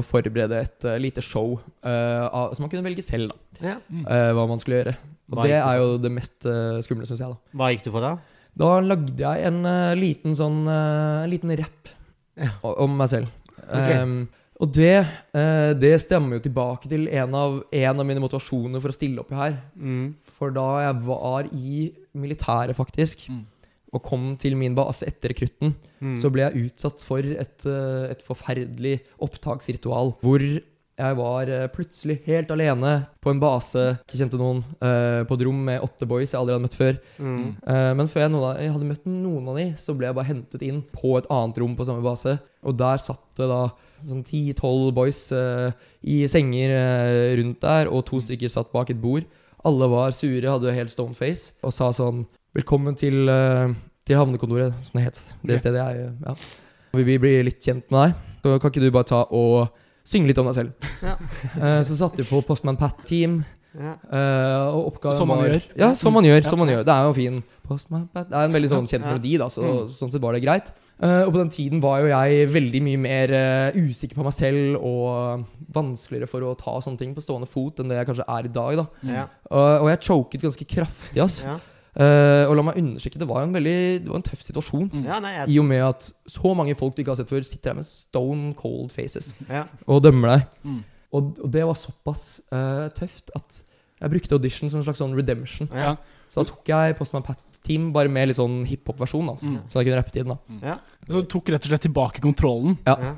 [0.04, 3.36] forberede et uh, lite show uh, av, som man kunne velge selv, da.
[3.70, 3.76] Ja.
[3.88, 4.02] Mm.
[4.04, 4.96] eh, hva man skulle gjøre.
[5.32, 7.32] Og det er jo det mest uh, skumle, syns jeg.
[7.32, 8.10] Da Hva gikk du for da?
[8.56, 9.58] Da lagde jeg en
[9.98, 11.90] liten sånn En liten rapp
[12.36, 12.50] Ja.
[12.62, 13.32] om meg selv.
[13.66, 13.96] Okay.
[14.02, 14.18] Um,
[14.60, 14.94] og det,
[15.36, 19.20] eh, det stemmer jo tilbake til en av, en av mine motivasjoner for å stille
[19.20, 19.58] opp her.
[19.76, 20.14] Mm.
[20.38, 23.44] For da jeg var i militæret, faktisk, Mm.
[23.96, 26.16] Og kom til min base etter rekrutten, Mm.
[26.20, 30.14] så ble jeg utsatt for et, eh, et forferdelig opptaksritual.
[30.20, 30.40] Hvor
[30.96, 35.44] jeg var eh, plutselig helt alene på en base, ikke kjente noen, eh, på et
[35.48, 36.98] rom med åtte boys jeg aldri hadde møtt før.
[37.18, 37.96] Mm.
[37.96, 40.82] Men før jeg, jeg hadde møtt noen av de, så ble jeg bare hentet inn
[40.92, 42.38] på et annet rom på samme base.
[42.64, 43.62] Og der satt det da
[44.06, 45.32] sånn ti-tolv boys
[46.04, 46.76] i senger
[47.40, 49.24] rundt der, og to stykker satt bak et bord.
[49.66, 53.74] Alle var sure, hadde helt stone face, og sa sånn Velkommen til, eh,
[54.06, 55.20] til havnekontoret, som det het.
[55.44, 56.34] Det stedet jeg Ja.
[56.96, 58.14] Vi vil bli litt kjent med deg.
[58.42, 59.68] Så kan ikke du bare ta og
[60.06, 60.72] synge litt om deg selv?
[61.02, 61.16] Ja.
[61.56, 63.44] Eh, så satte vi på Postman Pat-team.
[63.76, 63.92] Ja.
[64.08, 65.66] Eh, og oppgaven Som man var gjør.
[65.76, 66.38] Ja, som man gjør.
[66.40, 66.48] Ja.
[66.48, 68.30] som man gjør Det er jo fin Postman Pat.
[68.30, 69.10] Det er en veldig sånn kjent Ja.
[69.12, 69.90] melodi, da, så Mm.
[69.92, 70.70] sånn sett var det greit.
[71.02, 73.28] Uh, og på den tiden var jo jeg veldig mye mer
[73.76, 77.88] usikker på meg selv og vanskeligere for å ta sånne ting på stående fot enn
[77.90, 78.76] det jeg kanskje er i dag.
[78.76, 79.28] da Mm.
[79.50, 81.20] Og, og jeg choket ganske kraftig.
[81.22, 81.42] ass
[81.96, 84.90] Eh, og la meg understreke, det var en veldig Det var en tøff situasjon.
[84.92, 85.04] Mm.
[85.08, 87.46] ja, nei, jeg I og med at så mange folk du ikke har sett før,
[87.48, 89.62] sitter her med stone cold faces ja.
[89.88, 90.44] og dømmer deg.
[90.68, 90.82] Mm.
[91.16, 93.62] Og, og det var såpass uh, tøft at
[94.02, 95.70] jeg brukte audition som en slags sånn redemption.
[95.72, 95.94] Ja.
[96.28, 99.62] Så da tok jeg Postman Pat-team bare med litt sånn hiphop-versjon, altså, Mm.
[99.70, 100.76] så jeg kunne rappe tiden da Ja.
[101.06, 102.76] Så du tok rett og slett tilbake kontrollen.
[102.84, 102.98] Ja.
[103.00, 103.14] Ja.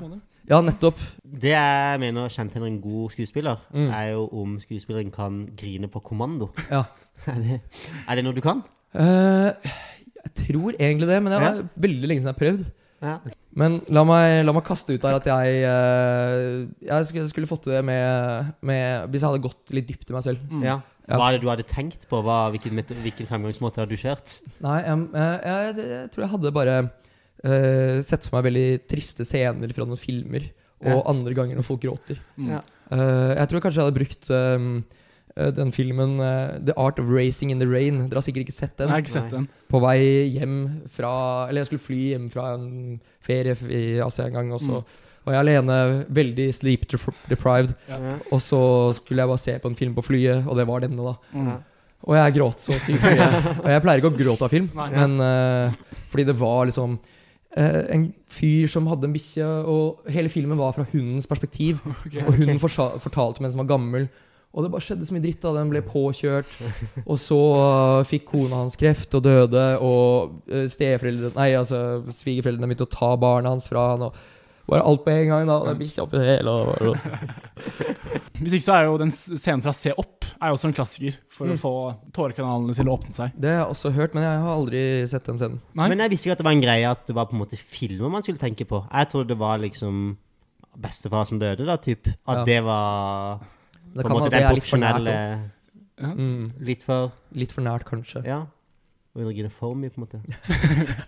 [0.49, 0.97] Ja, nettopp.
[1.21, 3.91] Det jeg mener kjennetegner en god skuespiller, Mm.
[3.93, 6.47] er jo om skuespilleren kan grine på kommando.
[6.71, 6.85] Ja.
[7.33, 7.59] Er det,
[8.07, 8.61] er det noe du kan?
[8.95, 9.51] Uh,
[10.19, 11.65] jeg tror egentlig det, men det var Ja.
[11.75, 12.63] veldig lenge siden jeg har prøvd.
[12.99, 13.13] Ja.
[13.55, 17.63] Men la meg, la meg kaste ut der at jeg uh, Jeg skulle, skulle fått
[17.63, 20.41] til det med, med Hvis jeg hadde gått litt dypt i meg selv.
[20.51, 20.63] Mm.
[20.67, 20.79] ja.
[21.09, 21.17] Ja.
[21.17, 22.19] Hva er det du hadde tenkt på?
[22.21, 24.35] Hva, hvilken, hvilken fremgangsmåte har du kjørt?
[24.61, 29.25] Nei, um, jeg, jeg, jeg tror jeg hadde bare uh, sett for meg veldig triste
[29.25, 30.45] scener fra noen filmer,
[30.83, 30.99] og Ja.
[31.09, 32.19] andre ganger når folk gråter.
[32.37, 32.51] Mm.
[32.53, 32.59] Ja.
[32.93, 34.29] Eh, jeg tror kanskje jeg hadde brukt
[35.55, 38.01] den filmen eh, The Art of Racing in the Rain.
[38.09, 38.89] Dere har sikkert ikke sett den?
[38.89, 39.47] Jeg har ikke sett den.
[39.71, 39.99] På vei
[40.35, 40.55] hjem
[40.91, 41.11] fra
[41.47, 44.97] Eller jeg skulle fly hjem fra en ferie i Asia en gang, og så Mm.
[45.25, 46.85] var jeg alene, veldig sleep
[47.29, 47.75] deprived.
[47.89, 48.15] Ja.
[48.31, 48.61] Og så
[48.97, 51.13] skulle jeg bare se på en film på flyet, og det var denne, da.
[51.33, 51.51] Mm.
[52.07, 53.27] Og jeg gråt så sykt mye.
[53.63, 54.89] Og jeg pleier ikke å gråte av film, Nei.
[54.95, 55.73] men uh,
[56.09, 56.93] fordi det var liksom
[57.57, 61.83] uh, en fyr som hadde en bikkje, og hele filmen var fra hundens perspektiv.
[62.07, 62.99] Okay, Og hunden okay.
[63.03, 64.07] fortalte mens den var gammel.
[64.53, 65.41] Og det bare skjedde så mye dritt.
[65.43, 66.49] da Den ble påkjørt.
[67.05, 69.65] Og så uh, fikk kona hans kreft og døde.
[69.85, 74.07] Og uh, steforeldrene Nei, altså svigerforeldrene begynte å ta barna hans fra han.
[74.09, 74.15] Og
[74.69, 75.45] bare alt på en gang.
[75.49, 76.49] da Og bikkja oppi det hele.
[76.49, 76.97] Og, og,
[78.41, 81.15] Hvis ikke så er jo den scenen fra Se opp er jo også en klassiker
[81.35, 81.53] for Mm.
[81.53, 81.71] å få
[82.15, 83.33] tårekanalene til å åpne seg.
[83.35, 84.81] det har jeg også hørt, men jeg har aldri
[85.11, 85.57] sett den scenen.
[85.75, 85.87] Nei?
[85.91, 87.59] Men jeg visste ikke at det var en greie at det var på en måte
[87.59, 88.79] filmer man skulle tenke på.
[88.87, 90.15] Jeg trodde det var liksom
[90.79, 92.07] bestefar som døde, da, typ.
[92.27, 92.43] At Ja.
[92.47, 93.41] det var
[93.93, 94.99] Det på kan en måte være det den er litt for nært.
[94.99, 95.51] profesjonelle.
[95.99, 96.13] Ja.
[96.15, 98.21] Mm, Litt for litt for nært, kanskje.
[98.25, 98.45] Ja.
[99.15, 100.19] Og energiene for mye på en måte.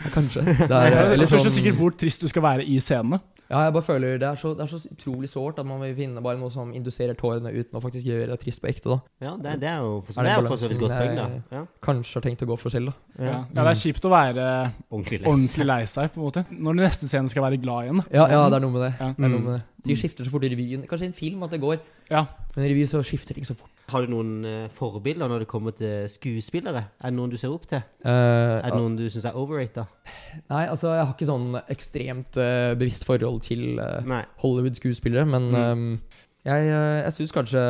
[0.00, 0.42] Ja, kanskje.
[0.44, 3.18] Det Det er, er, eller spørs sånn- sikkert hvor trist du skal være i scenene.
[3.50, 5.90] Ja, jeg bare føler det er, så, det er så utrolig sårt at man vil
[5.98, 8.92] finne bare noe som induserer tårene uten å faktisk gjøre det trist på ekte.
[8.94, 11.24] da Ja, det, det er jo for, Er det er for godt poeng, da.
[11.58, 11.62] Ja.
[11.82, 12.94] Kanskje har tenkt å gå for selv, da.
[13.18, 13.32] Ja.
[13.32, 13.40] Ja.
[13.58, 14.44] Det er kjipt å være
[14.88, 15.66] Ordentlig lei ordentlig seg.
[15.66, 16.44] lei seg, på en måte.
[16.54, 18.04] Når den neste scenen skal være glad igjen.
[18.04, 18.06] da.
[18.20, 18.92] Ja, ja det er noe med det.
[19.02, 19.10] Ja.
[19.18, 19.62] det, er noe med det.
[19.86, 20.82] De skifter så fort i revyen.
[20.88, 21.78] Kanskje i en film at det går,
[22.10, 22.24] Ja.
[22.56, 23.70] men i revy så skifter ting så fort.
[23.88, 26.84] Har du noen uh, forbilder når det kommer til skuespillere?
[27.00, 27.80] Er det noen du ser opp til?
[28.04, 28.10] Uh,
[28.60, 29.84] Er det noen du syns er overrated?
[30.50, 33.80] Nei, altså jeg har ikke sånn ekstremt uh, bevisst forhold til
[34.42, 35.56] Hollywood-skuespillere, men Mm.
[35.72, 36.00] um,
[36.44, 36.66] jeg,
[37.04, 37.62] jeg syns kanskje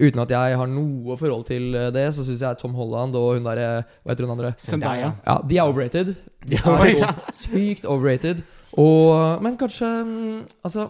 [0.00, 3.44] Uten at jeg har noe forhold til det, så syns jeg Tom Holland og hun
[3.44, 4.54] derre Hva heter hun andre?
[4.58, 5.10] Zendaya.
[5.26, 6.14] Ja, de er overrated.
[6.48, 8.40] De er jo sykt overrated.
[8.80, 10.88] Og, men kanskje mm, Altså,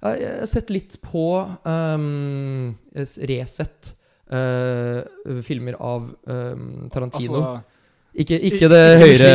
[0.00, 1.26] jeg, har sett litt på
[1.64, 2.76] um,
[3.28, 3.94] Resett.
[4.30, 5.02] Uh,
[5.42, 7.40] filmer av um, Tarantino.
[7.40, 7.80] Altså,
[8.14, 9.30] ikke, ikke det høyre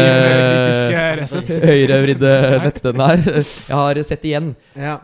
[1.69, 2.31] høyrevridde
[2.65, 3.27] nettstedet her.
[3.43, 4.97] Jeg har sett igjen Ja.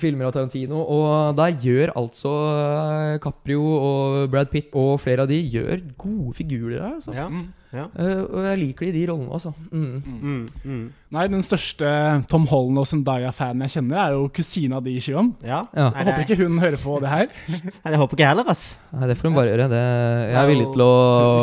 [0.00, 5.32] filmer av Tarantino, og der gjør altså eh, Caprio og Brad Pitt og flere av
[5.32, 6.94] de gjør gode figurer her.
[7.00, 7.16] Altså.
[7.16, 7.26] Ja.
[7.70, 7.76] Mm.
[7.78, 7.84] ja.
[7.94, 9.52] Uh, og jeg liker de i de rollene, altså.
[9.70, 10.02] Mm.
[10.20, 10.82] Mm, mm.
[11.10, 11.90] Nei, den største
[12.30, 15.32] Tom Holland og Zendaya-fanen jeg kjenner, er jo kusina di, Shion.
[15.42, 15.64] ja.
[15.74, 15.88] Ja.
[15.96, 17.26] Jeg håper ikke hun hører på det her.
[17.82, 18.68] Nei, det håper ikke jeg heller, ass.
[18.94, 19.68] Nei, det får hun bare gjøre.
[19.72, 19.82] Det,
[20.30, 20.92] jeg er villig til å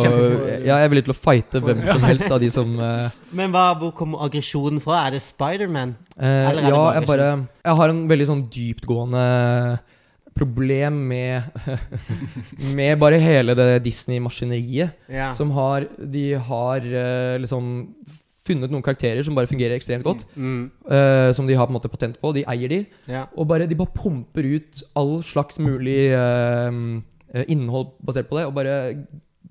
[0.03, 0.13] Ja,
[0.77, 3.65] jeg er villig til å fighte hvem som helst av de som uh, Men hva,
[3.79, 5.05] hvor kommer aggresjonen fra?
[5.07, 5.95] Er det Spiderman?
[6.15, 7.27] Uh, Ja, bare jeg bare
[7.63, 9.25] Jeg har en veldig sånn dyptgående
[10.38, 11.43] problem med
[12.78, 14.95] Med bare hele det Disney-maskineriet.
[15.12, 15.32] Ja.
[15.38, 17.91] Som har De har eh, liksom
[18.47, 20.23] funnet noen karakterer som bare fungerer ekstremt godt.
[20.39, 22.32] Mm, Uh, som de har på en måte patent på.
[22.32, 22.78] De eier de.
[23.12, 23.26] ja.
[23.36, 26.71] Og bare, de bare pumper ut all slags mulig eh,
[27.52, 28.78] innhold basert på det, og bare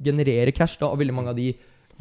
[0.02, 0.78] genererer cash.
[0.80, 1.50] da Og veldig mange av de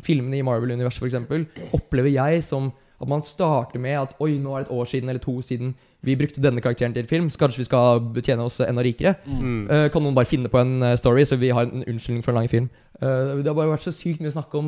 [0.04, 1.46] filmene i Marvel-universet eksempel,
[1.76, 2.72] opplever jeg som
[3.06, 5.76] at man starter med at Oi, nå er det et år siden eller to siden
[6.06, 9.16] vi brukte denne karakteren til film, så kanskje vi skal tjene oss enda rikere.
[9.26, 9.64] Mm.
[9.70, 12.34] Uh, kan noen bare finne på en eh, story, så vi har en unnskyldning for
[12.34, 12.68] en lang film?
[13.02, 14.68] Uh, det har bare vært så sykt mye snakk om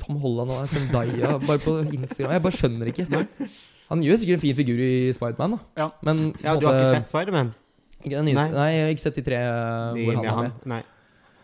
[0.00, 2.32] Tom Holland og Zendaya bare på Instagram.
[2.38, 3.26] Jeg bare skjønner ikke.
[3.92, 5.82] Han gjør sikkert en fin figur i Spiderman, da.
[5.84, 5.90] Ja.
[6.08, 7.52] Men ja, du har måte- ikke sett Spiderman?
[8.02, 8.32] Nei.
[8.32, 8.70] Nei.
[8.72, 10.48] jeg har ikke sett de tre De hvor han med er han?
[10.48, 10.66] med.
[10.72, 10.82] Nei.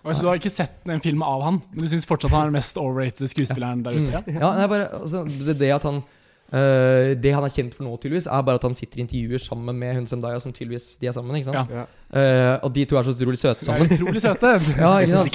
[0.09, 2.47] Altså, så du har ikke sett en film av han, men du syns fortsatt han
[2.47, 4.13] er den mest overrated skuespilleren der ute?
[4.15, 4.23] Ja?
[4.31, 6.01] Ja, nei, bare, altså, det, det at han
[6.51, 9.39] Eh, det han er kjent for nå, tydeligvis, er bare at han sitter i intervjuer
[9.43, 11.37] sammen med hun Zendaya, som tydeligvis de er sammen.
[11.37, 11.69] ikke sant?
[11.71, 11.85] Ja.
[12.09, 13.85] Uh, og de to er så utrolig søte sammen.
[13.85, 13.93] sammen.
[13.93, 14.53] er utrolig søte.
[14.81, 15.33] Ja, ikke sant?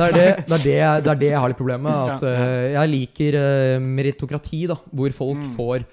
[0.00, 2.16] Det er det, det, er det, jeg- det er det jeg har litt problemer med.
[2.16, 3.38] At eh, jeg liker
[3.80, 5.54] meritokrati, da, hvor folk Mm.
[5.56, 5.84] får,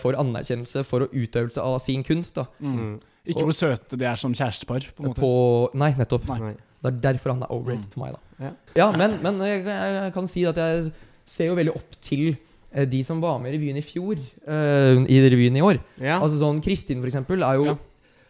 [0.00, 2.34] får anerkjennelse for utøvelse av sin kunst.
[2.34, 3.00] da Mm.
[3.26, 4.80] Ikke Ikke hvor søte de er som kjærestepar.
[4.96, 5.20] på en måte.
[5.20, 6.28] På, Nei, nettopp.
[6.28, 6.54] Nei.
[6.82, 7.90] Det er derfor han er overrated Mm.
[7.92, 8.12] for meg.
[8.14, 8.50] da Ja.
[8.76, 10.92] Ja, men, men jeg, jeg kan si at jeg
[11.26, 12.36] ser jo veldig opp til
[12.84, 15.78] de som var med i revyen i fjor, uh, i revyen i år.
[16.00, 16.20] Ja.
[16.20, 17.76] Altså sånn Kristin, for eksempel, er jo, Ja.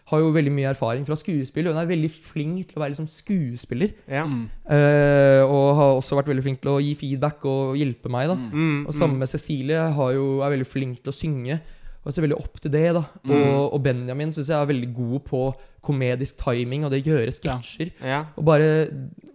[0.06, 1.66] har jo veldig mye erfaring fra skuespill.
[1.66, 3.90] Og hun er veldig flink til å være liksom skuespiller.
[4.08, 4.24] ja.
[4.24, 4.48] Mm.
[4.70, 8.28] eh, og har også vært veldig flink til å gi feedback og hjelpe meg.
[8.28, 8.52] da Mm.
[8.52, 11.60] Mm, Og sammen med Cecilie har jo, er veldig flink til å synge.
[12.06, 12.92] Og ser veldig opp til det.
[12.94, 13.32] da Mm.
[13.32, 17.32] Og, og Benjamin syns jeg er veldig god på komedisk timing og det å gjøre
[17.34, 17.90] sketsjer.
[18.00, 18.26] Ja.
[18.38, 18.86] Og bare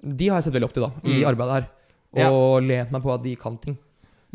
[0.04, 1.26] De har jeg sett veldig opp til da i Mm.
[1.36, 1.68] arbeidet her.
[2.16, 2.30] Ja.
[2.32, 3.78] Og lent meg på at de kan ting.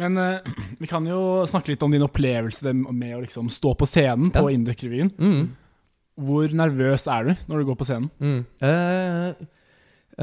[0.01, 0.49] Men eh,
[0.83, 4.47] vi kan jo snakke litt om din opplevelse med å liksom stå på scenen på
[4.49, 4.57] Ja.
[4.57, 5.13] Induc-revyen.
[5.19, 5.47] Mm.
[6.27, 8.09] Hvor nervøs er du når du går på scenen?
[8.21, 8.39] Mm.
[8.65, 9.47] Eh,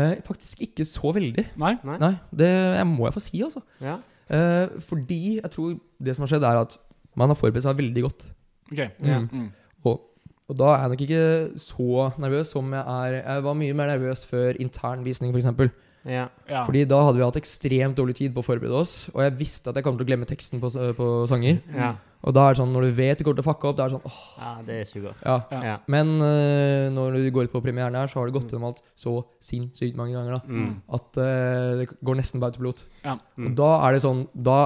[0.02, 1.46] eh, faktisk ikke så veldig.
[1.62, 1.76] Nei?
[1.86, 1.98] Nei.
[2.02, 3.62] Nei, det jeg må jeg få si, altså.
[3.84, 4.00] Ja.
[4.34, 6.78] Eh, fordi jeg tror det som har skjedd, er at
[7.20, 8.26] man har forberedt seg veldig godt.
[8.72, 8.80] Ok.
[8.82, 9.20] Ja.
[9.22, 9.30] Mm.
[9.30, 9.50] Mm.
[9.86, 10.00] Og,
[10.50, 11.26] og da er jeg nok ikke
[11.62, 15.74] så nervøs som jeg er Jeg var mye mer nervøs før intern visning, f.eks.
[16.06, 16.28] Ja.
[16.66, 19.10] Fordi da hadde vi hatt ekstremt dårlig tid på å forberede oss.
[19.14, 21.62] Og jeg visste at jeg kom til å glemme teksten på, på sanger.
[21.74, 21.94] Ja.
[22.24, 23.84] Og da er det sånn, når du vet du kommer til å fucke opp, det
[23.86, 25.16] er sånn åh, ja, det suger.
[25.26, 25.38] ja.
[25.52, 25.62] Ja.
[25.68, 25.74] Ja.
[25.92, 28.80] Men uh, når du går ut på premieren her, så har det gått gjennom alt
[28.96, 30.70] så sinnssykt mange ganger da Mm.
[31.00, 32.86] at uh, det går nesten på autopilot.
[33.04, 33.18] Ja.
[33.38, 33.50] Mm.
[33.50, 34.58] Og da er det sånn Da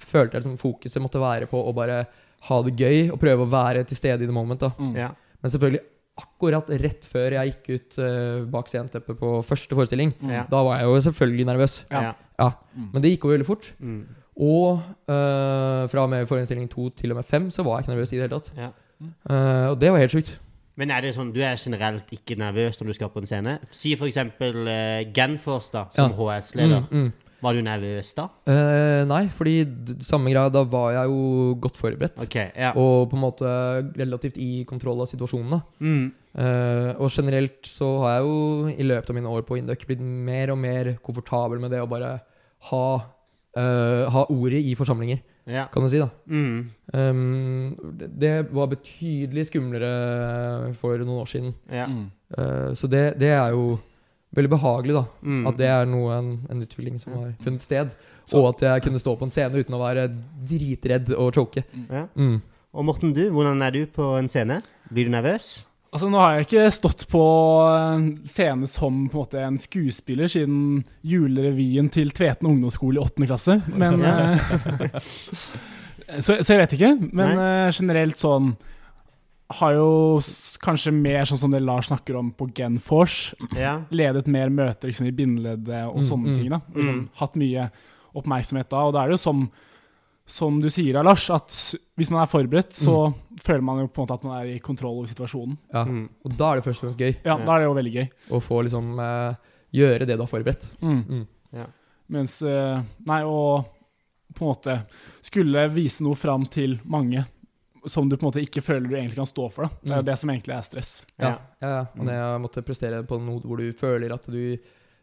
[0.00, 2.04] følte jeg liksom fokuset måtte være på å bare
[2.48, 4.60] ha det gøy og prøve å være til stede i the moment.
[4.60, 4.94] da Mm.
[4.96, 5.10] Ja.
[5.42, 5.80] Men selvfølgelig,
[6.18, 10.46] akkurat rett før jeg gikk ut uh, bak sceneteppet på første forestilling, Mm.
[10.50, 11.84] Da var jeg jo selvfølgelig nervøs.
[11.90, 12.12] Ja.
[12.38, 12.50] Ja.
[12.74, 12.90] Mm.
[12.92, 13.74] Men det gikk over veldig fort.
[13.78, 14.06] Mm.
[14.40, 17.94] Og uh, fra og med forestilling to til og med fem så var jeg ikke
[17.94, 18.52] nervøs i det hele tatt.
[18.56, 18.70] Ja.
[19.00, 20.40] Uh, og det var helt sjukt.
[20.80, 23.58] Men er det sånn, du er generelt ikke nervøs når du skal på en scene?
[23.70, 26.16] Si for eksempel uh, Genfors da, som Ja.
[26.40, 26.86] HS-leder.
[26.90, 27.29] Mm, mm.
[27.42, 28.28] Var du nervøs da?
[28.46, 29.64] Eh, nei, fordi
[30.04, 32.18] samme greia, da var jeg jo godt forberedt.
[32.22, 32.72] Okay, ja.
[32.76, 33.52] Og på en måte
[33.96, 35.50] relativt i kontroll av situasjonen.
[35.50, 36.12] da Mm.
[36.36, 40.00] Eh, Og generelt så har jeg jo i løpet av mine år på Induc blitt
[40.00, 42.20] mer og mer komfortabel med det å bare
[42.70, 43.02] ha,
[43.56, 45.66] eh, ha ordet i forsamlinger, Ja.
[45.72, 45.98] kan du si.
[45.98, 46.70] da Mm.
[46.92, 51.54] Um, det- Det var betydelig skumlere for noen år siden.
[51.72, 51.86] Ja.
[51.86, 52.10] Mm.
[52.38, 53.80] Eh, så det, det er jo
[54.36, 55.04] veldig behagelig, da.
[55.26, 55.46] Mm.
[55.50, 57.94] At det er noe, en, en utvikling som har funnet sted.
[58.30, 60.08] Så- Og at jeg kunne stå på en scene uten å være
[60.46, 61.64] dritredd og choke.
[61.90, 62.06] ja.
[62.16, 62.40] Mm.
[62.72, 64.60] Og Morten, du, hvordan er du på en scene?
[64.92, 65.66] Blir du nervøs?
[65.92, 67.22] Altså, nå har jeg ikke stått på
[67.74, 73.26] en scene som på en, måte, en skuespiller siden julerevyen til Tveten ungdomsskole i åttende
[73.26, 74.36] klasse, men Ja.
[74.38, 75.00] eh,
[76.22, 76.92] så, så jeg vet ikke.
[77.12, 78.52] Men eh, generelt sånn
[79.50, 80.20] har jo
[80.62, 83.80] kanskje mer sånn som det Lars snakker om på Genforce, Ja.
[83.90, 86.36] ledet mer møter liksom, i bindeleddet og Mm, sånne mm.
[86.36, 86.48] ting.
[86.50, 86.60] da.
[86.68, 86.76] Mm.
[86.76, 87.70] Liksom, hatt mye
[88.14, 88.84] oppmerksomhet da.
[88.86, 89.50] Og da er det jo som,
[90.26, 91.50] som du sier da, Lars, at
[91.98, 94.58] hvis man er forberedt, så føler man jo på en måte at man er i
[94.62, 95.58] kontroll over situasjonen.
[95.74, 95.84] Ja.
[95.84, 96.08] Mm.
[96.24, 98.08] Og da er det først og fremst gøy Ja, da er det jo veldig gøy.
[98.30, 99.34] å få liksom uh,
[99.74, 100.68] gjøre det du har forberedt.
[100.80, 101.02] Mm.
[101.08, 101.26] Mm.
[101.58, 101.66] Ja.
[102.08, 103.66] Mens uh, Nei, og
[104.34, 104.78] på en måte
[105.26, 107.26] skulle vise noe fram til mange
[107.86, 109.62] som du på en måte ikke føler du egentlig kan stå for.
[109.64, 109.70] Da.
[109.82, 110.08] Det er jo Mm.
[110.10, 111.06] det som egentlig er stress.
[111.18, 111.36] Ja, Ja.
[111.68, 111.86] ja.
[111.98, 114.58] Og det å måtte prestere på noe hvor du føler at du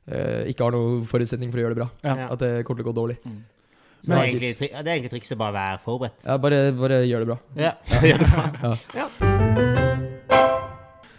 [0.08, 1.90] eh, ikke har noen forutsetning for å gjøre det bra.
[2.04, 2.28] Ja.
[2.32, 3.18] At det kommer til å gå dårlig.
[3.26, 3.44] Mm.
[4.08, 6.26] Men- det, er egentlig, det er egentlig trikset bare å være forberedt.
[6.26, 7.38] Ja, bare, bare gjør det bra.
[7.58, 7.74] Ja.
[8.04, 9.08] ja.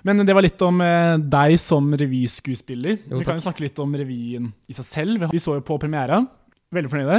[0.06, 3.00] Men det var litt om eh, deg som revyskuespiller.
[3.10, 5.26] Jo, Vi kan jo snakke litt om revyen i seg selv.
[5.34, 6.22] Vi så jo på premiera.
[6.72, 7.18] Veldig fornøyde.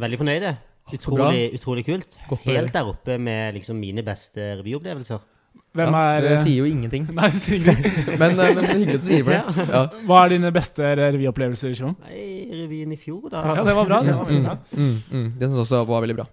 [0.00, 0.54] Veldig fornøyde.
[0.92, 2.16] Utrolig, utrolig kult.
[2.28, 2.44] Godt.
[2.50, 5.22] Helt der oppe med liksom mine beste revyopplevelser.
[5.74, 7.06] Hvem ja, er Det eh, sier jo ingenting.
[7.16, 8.18] Nei, det sier ingenting.
[8.20, 9.66] Men, eh, men det er hyggelig at du sier for det.
[9.74, 9.82] Ja.
[10.06, 11.74] Hva er dine beste revyopplevelser?
[12.04, 12.22] Nei,
[12.60, 13.42] revyen i fjor, da.
[13.58, 14.00] Ja, det var bra.
[14.06, 14.56] Det var Mm, bra.
[14.70, 15.28] mm, mm.
[15.40, 16.26] Det syns jeg også var veldig bra.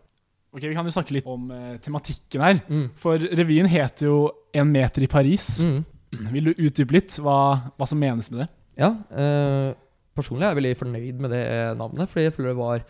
[0.51, 2.59] Ok, Vi kan jo snakke litt om uh, tematikken her.
[2.67, 2.85] Mm.
[2.99, 4.17] For revyen heter jo
[4.53, 5.61] En meter i Paris.
[5.63, 5.85] Mm.
[6.35, 7.37] Vil du utdype litt hva,
[7.79, 8.49] hva som menes med det?
[8.81, 9.71] Ja, uh,
[10.17, 11.43] personlig er jeg veldig fornøyd med det
[11.79, 12.83] navnet, fordi jeg føler det var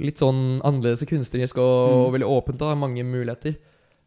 [0.00, 2.12] litt sånn annerledes og kunstnerisk og, Mm.
[2.14, 2.58] veldig åpent.
[2.58, 3.56] da, Mange muligheter.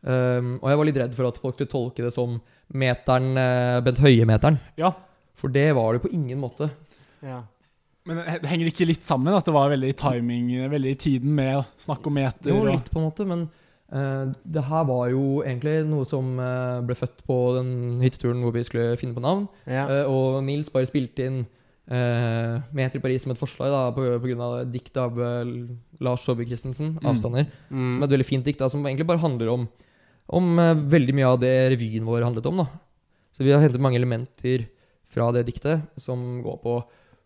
[0.05, 2.39] Um, og jeg var litt redd for at folk skulle tolke det som
[2.73, 4.59] meteren, uh, Bent Høie-meteren.
[4.77, 4.91] Ja,
[5.35, 6.69] For det var det på ingen måte.
[7.21, 7.41] Ja.
[8.05, 9.33] Men det henger ikke litt sammen?
[9.35, 12.51] At det var veldig timing, veldig i tiden med å snakke om meter?
[12.53, 13.49] Jo, litt på en måte, men
[13.91, 18.53] uh, det her var jo egentlig noe som uh, ble født på den hytteturen hvor
[18.53, 19.47] vi skulle finne på navn.
[19.65, 20.05] Ja.
[20.05, 21.45] Og Nils bare spilte inn
[21.89, 25.43] eh, meter i Paris som et forslag, da, på, på grunn av dikt av uh,
[26.01, 27.03] Lars Saabye Christensen, Mm.
[27.05, 27.47] 'Avstander'.
[27.69, 27.93] Mm.
[27.93, 29.67] Som er et veldig fint dikt, da, som egentlig bare handler om,
[30.29, 32.57] om uh, veldig mye av det revyen vår handlet om.
[32.63, 32.67] da.
[33.35, 34.67] Så vi har hentet mange elementer
[35.11, 36.83] fra det diktet som går på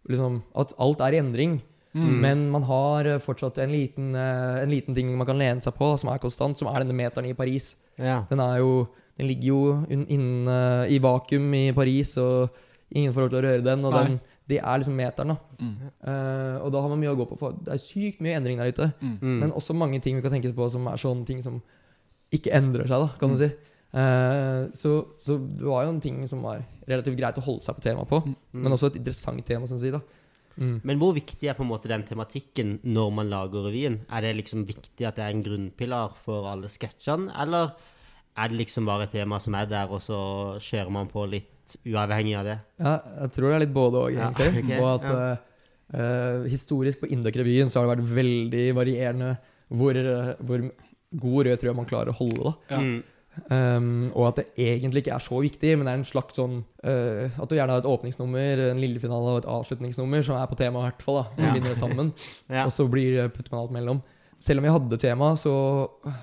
[0.10, 1.60] liksom, at alt er i endring.
[1.94, 2.22] Mm.
[2.22, 5.88] Men man har eh, fortsatt en liten, en liten ting man kan lene seg på,
[5.98, 7.72] som er konstant, som er denne meteren i Paris.
[7.98, 8.24] Ja.
[8.30, 8.88] Den, er jo,
[9.18, 10.58] den ligger jo Inn inne
[10.90, 12.50] i vakuum i Paris, og
[12.94, 13.86] ingen får lov til å røre den.
[13.86, 14.04] Og Nei.
[14.06, 14.20] den,
[14.50, 15.34] det er liksom meteren.
[15.34, 15.38] da.
[15.62, 15.74] Mm.
[16.02, 17.38] Uh, og da har man mye å gå på.
[17.40, 18.92] For det er sykt mye endring der ute.
[19.00, 19.18] Mm.
[19.22, 19.36] Mm.
[19.44, 21.60] Men også mange ting vi kan tenke på som er sånne ting som
[22.34, 23.50] ikke endrer seg, da, kan du si.
[23.90, 27.78] Uh, så, så det var jo en ting som var relativt greit å holde seg
[27.78, 28.22] på temaet på.
[28.26, 28.40] Mm.
[28.64, 29.94] Men også et interessant tema, sånn å si.
[29.94, 30.02] da.
[30.60, 30.80] Mm.
[30.84, 34.02] Men hvor viktig er på en måte den tematikken når man lager revyen?
[34.12, 37.78] Er det liksom viktig at det er en grunnpilar for alle sketsjene, eller
[38.40, 40.20] er det liksom bare et tema som er der, og så
[40.64, 41.50] kjører man på litt
[41.86, 42.58] uavhengig av det?
[42.80, 42.94] Ja,
[43.24, 45.16] jeg tror det er litt både òg, Ja, okay, og at ja.
[45.32, 45.38] eh,
[46.00, 49.38] eh, historisk på Indøk-revyen så har det vært veldig varierende
[49.70, 50.66] hvor, eh, hvor
[51.20, 52.44] god rød tråd man klarer å holde.
[52.52, 52.76] da.
[52.76, 52.82] Ja.
[52.84, 53.00] Mm.
[53.50, 56.58] Um, og at det egentlig ikke er så viktig, men det er en slags sånn
[56.84, 60.58] uh, At du gjerne har et åpningsnummer, en lillefinale og et avslutningsnummer som er på
[60.60, 61.20] temaet, i hvert fall.
[61.22, 61.54] da, Som Ja.
[61.56, 62.10] binder det sammen.
[62.50, 62.66] Ja.
[62.66, 64.02] Og så blir, putter man alt mellom.
[64.44, 65.54] Selv om vi hadde tema, så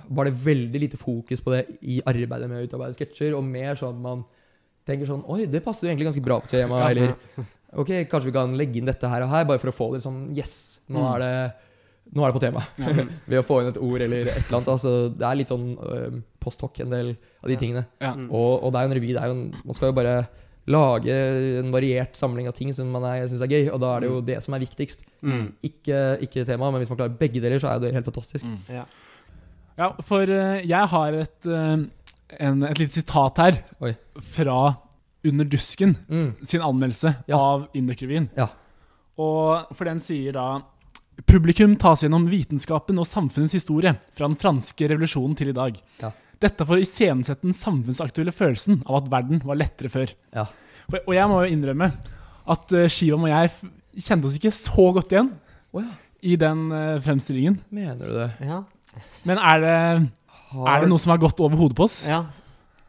[0.09, 3.77] var det veldig lite fokus på det i arbeidet med å utarbeide sketsjer, og mer
[3.77, 4.25] sånn at man
[4.87, 6.83] tenker sånn Oi, det passer jo egentlig ganske bra på temaet.
[6.83, 6.91] Ja.
[6.91, 7.47] Eller
[7.83, 10.03] ok, kanskje vi kan legge inn dette her og her, bare for å få det
[10.07, 11.09] sånn Yes, nå Mm.
[11.15, 11.53] er det
[12.15, 12.61] nå er det på tema.
[12.79, 12.93] Ja.
[13.27, 14.69] Ved å få inn et ord eller et eller annet.
[14.71, 17.09] Altså, det er litt sånn uh, post hoc, en del
[17.43, 17.59] av de Ja.
[17.59, 17.83] tingene.
[18.01, 18.13] Ja.
[18.15, 18.29] Mm.
[18.31, 19.09] Og, og det er jo en revy.
[19.17, 20.13] Det er jo en, man skal jo bare
[20.71, 21.17] lage
[21.59, 24.21] en variert samling av ting som man syns er gøy, og da er det jo
[24.31, 25.03] det som er viktigst.
[25.27, 25.45] Mm.
[25.67, 28.47] Ikke, ikke tema, men hvis man klarer begge deler, så er det helt fantastisk.
[28.47, 28.59] Mm.
[28.71, 28.87] Ja.
[29.77, 31.77] Ja, for eh, jeg har et, eh,
[32.41, 33.95] en, et lite sitat her Oi.
[34.35, 34.77] fra
[35.27, 36.35] Under dusken Mm.
[36.47, 37.37] sin anmeldelse Ja.
[37.39, 38.29] av Indøk-revyen.
[38.37, 38.49] Ja.
[39.19, 40.63] Og for den sier da
[41.27, 45.79] Publikum tas gjennom vitenskapen og samfunnets historie fra den franske revolusjonen til i dag.
[46.03, 46.11] Ja.
[46.39, 50.13] Dette for å iscenesette den samfunnsaktuelle følelsen av at verden var lettere før.
[50.37, 50.45] Ja.
[50.91, 51.89] For, og jeg må jo innrømme
[52.47, 53.63] at uh, Shivam og jeg f
[53.97, 55.33] kjente oss ikke så godt igjen
[55.73, 55.89] oh, ja.
[56.21, 57.57] i den uh, fremstillingen.
[57.73, 58.29] Mener du det?
[58.45, 58.61] Ja.
[59.25, 59.79] Men er det,
[60.55, 62.07] er det noe som har gått over hodet på oss?
[62.07, 62.25] ja.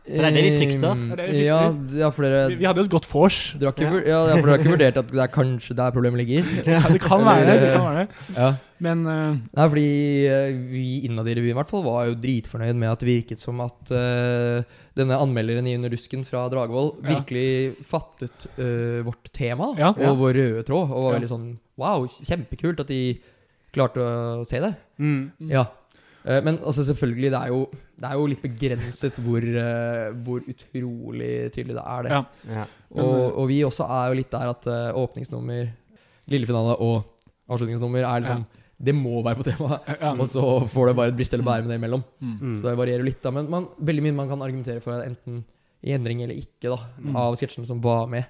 [0.08, 0.88] det er det vi frykter.
[0.88, 1.58] Eh, er det vi Ja,
[2.00, 3.40] ja, for dere Vi, vi hadde jo et godt vors.
[3.60, 3.92] dere har ikke, Ja.
[3.92, 6.46] vur- ja, ja, for dere har ikke vurdert at det er kanskje der problemet ligger?
[6.66, 7.74] Ja, det kan være det.
[7.76, 8.38] kan være det.
[8.38, 8.54] Ja.
[8.80, 12.76] Men eh, Nei, fordi eh, vi innad i revyen i hvert fall var jo dritfornøyd
[12.80, 14.64] med at det virket som at eh,
[14.96, 17.18] denne anmelderen i Under rusken fra Dragvoll Ja.
[17.18, 19.90] virkelig fattet eh, vårt tema da, Ja.
[19.90, 20.14] og Ja.
[20.16, 20.88] vår røde tråd.
[20.88, 21.20] Og var Ja.
[21.20, 23.20] veldig sånn Wow, kjempekult at de
[23.76, 24.72] klarte å se det.
[24.98, 25.32] Mm.
[25.42, 25.52] Mm.
[25.52, 25.66] Ja.
[26.26, 27.60] Eh, men altså selvfølgelig, det er jo,
[27.98, 32.12] det er jo litt begrenset hvor, eh, hvor utrolig tydelig det er, det.
[32.12, 32.22] Ja.
[32.62, 32.66] Ja.
[32.98, 35.70] Og, og vi også er jo litt der at eh, åpningsnummer,
[36.28, 37.04] lillefinale og
[37.48, 38.46] avslutningsnummer er liksom
[38.78, 39.88] Det må være på temaet.
[40.02, 40.12] ja.
[40.14, 42.04] Og så får det bare et brist eller bære med det imellom.
[42.22, 42.34] Mm.
[42.42, 42.56] Mm.
[42.56, 43.32] Så det varierer litt, da.
[43.34, 45.40] Men man, veldig mye man kan argumentere for enten
[45.82, 46.78] i endring eller ikke, da.
[47.02, 47.16] Mm.
[47.18, 48.28] Av sketsjene som var med,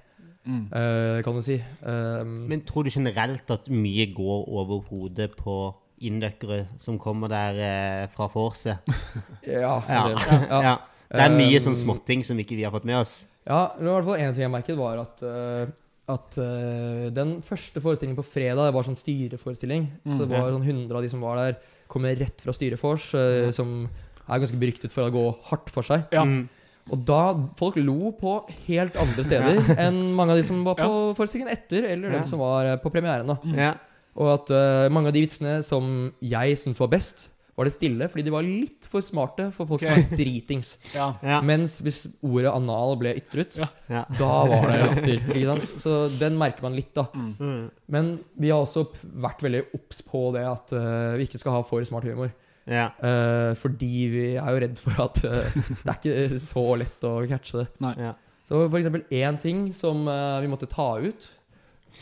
[0.48, 0.62] Mm.
[0.72, 1.58] Uh, kan du si.
[1.84, 5.56] Um, Men tror du generelt at mye går over hodet på
[6.00, 8.78] innøkkere som kommer der eh, fra vorset?
[9.46, 10.04] ja, Ja.
[10.08, 10.78] det- Ja.
[11.08, 13.24] Det er mye sånn småting som ikke vi har fått med oss.
[13.48, 15.64] Ja, var i hvert fall en ting jeg merket, var at, uh,
[16.12, 19.86] at uh, den første forestillingen på fredag det var sånn styreforestilling.
[20.04, 20.52] så Mm, det var ja.
[20.52, 21.56] sånn 100 av de som var der,
[21.88, 23.50] kommer rett fra styrefors, uh, Ja.
[23.56, 23.88] som
[24.28, 26.04] er ganske beryktet for å gå hardt for seg.
[26.12, 26.24] Ja.
[26.28, 26.46] Mm.
[26.92, 27.22] Og da
[27.56, 31.88] folk lo på helt andre steder enn mange av de som var på forestillingen etter,
[31.88, 32.16] eller Ja.
[32.20, 33.26] den som var eh, på premieren.
[33.26, 33.38] da.
[33.56, 33.74] Ja.
[34.18, 38.06] Og at uh, mange av de vitsene som jeg syns var best, var det stille,
[38.06, 40.76] fordi de var litt for smarte for folk som var dritings.
[40.94, 41.08] Ja.
[41.26, 41.38] Ja.
[41.42, 43.66] Mens hvis ordet anal ble ytret, Ja.
[43.90, 44.04] Ja.
[44.14, 45.24] da var det latter.
[45.34, 45.80] ikke sant?
[45.82, 47.08] Så den merker man litt, da.
[47.14, 47.32] Mm.
[47.40, 47.64] Mm.
[47.96, 51.64] Men vi har også vært veldig obs på det at uh, vi ikke skal ha
[51.66, 52.30] for smart humor.
[52.68, 52.90] Ja.
[53.00, 55.54] Eh, fordi vi er jo redd for at uh,
[55.86, 57.92] det er ikke så lett å catche det.
[57.96, 58.10] Ja.
[58.44, 61.26] Så for eksempel én ting som vi måtte ta ut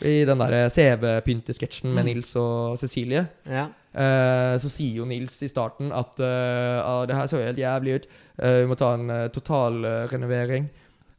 [0.01, 2.09] i den der CV-pyntesketsjen med Mm.
[2.11, 3.67] Nils og Cecilie, Ja.
[3.97, 8.07] Uh, så sier jo Nils i starten at uh, det her så helt jævlig ut,
[8.37, 10.67] Uh, vi må ta en totalrenovering.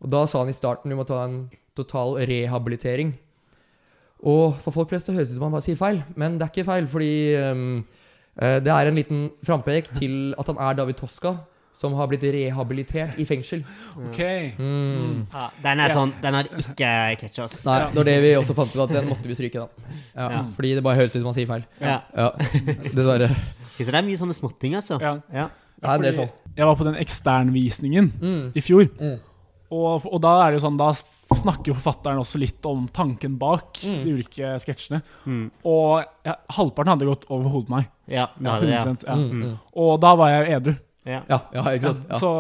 [0.01, 3.13] og da sa han i starten vi må ta en total rehabilitering.
[4.23, 6.43] Og for folk flest så høres det ut som han bare sier feil, men det
[6.47, 7.85] er ikke feil, fordi um,
[8.39, 11.35] det er en liten frampek til at han er David Toska,
[11.79, 13.61] som har blitt rehabilitert i fengsel.
[14.09, 14.19] Ok.
[14.59, 15.27] Mm.
[15.33, 17.61] Ja, den er sånn Den hadde ikke catcha oss.
[17.69, 19.69] Nei, det var det vi også fant ut, at den måtte vi stryke, da.
[20.17, 20.43] Ja, Ja.
[20.57, 21.65] Fordi det bare høres ut som man sier feil.
[21.81, 22.01] Ja.
[22.17, 22.31] Ja,
[22.99, 23.31] dessverre.
[23.79, 24.99] Så det er mye sånne småting, altså.
[25.01, 25.15] Ja.
[25.33, 25.47] Ja.
[25.79, 26.31] Ja, det er fordi sånn.
[26.59, 28.53] Jeg var på den eksternvisningen Mm.
[28.57, 29.21] i fjor, Mm.
[29.71, 30.93] og, og da er det jo sånn Da
[31.39, 34.03] snakker forfatteren også litt om tanken bak Mm.
[34.05, 35.03] de ulike sketsjene.
[35.27, 35.51] Mm.
[35.65, 37.87] Og ja, halvparten hadde gått over hodet på meg.
[38.09, 38.85] Ja, det hadde ja.
[39.07, 39.15] ja.
[39.15, 39.59] Mm, mm.
[39.77, 40.75] Og da var jeg edru.
[41.09, 41.41] Ja.
[41.55, 42.05] Ja, ikke sant.
[42.11, 42.31] Ja, Så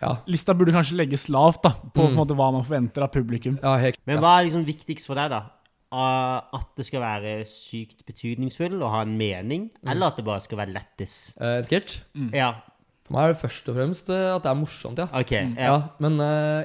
[0.00, 0.12] ja.
[0.30, 2.18] lista burde kanskje legges lavt da, på, på en Mm.
[2.22, 3.58] måte hva man forventer av publikum.
[3.62, 5.42] ja helt Men hva er liksom viktigst for deg, da?
[5.90, 9.90] At det skal være sykt betydningsfull og ha en mening, Mm.
[9.92, 11.34] eller at det bare skal være lættis?
[11.40, 12.00] Uh, En sketsj?
[12.34, 12.52] Ja,
[13.06, 15.06] For meg er det først og fremst eh, at det er morsomt, ja.
[15.16, 15.32] OK.
[15.32, 15.82] Ja, Ja.
[15.98, 16.64] men uh,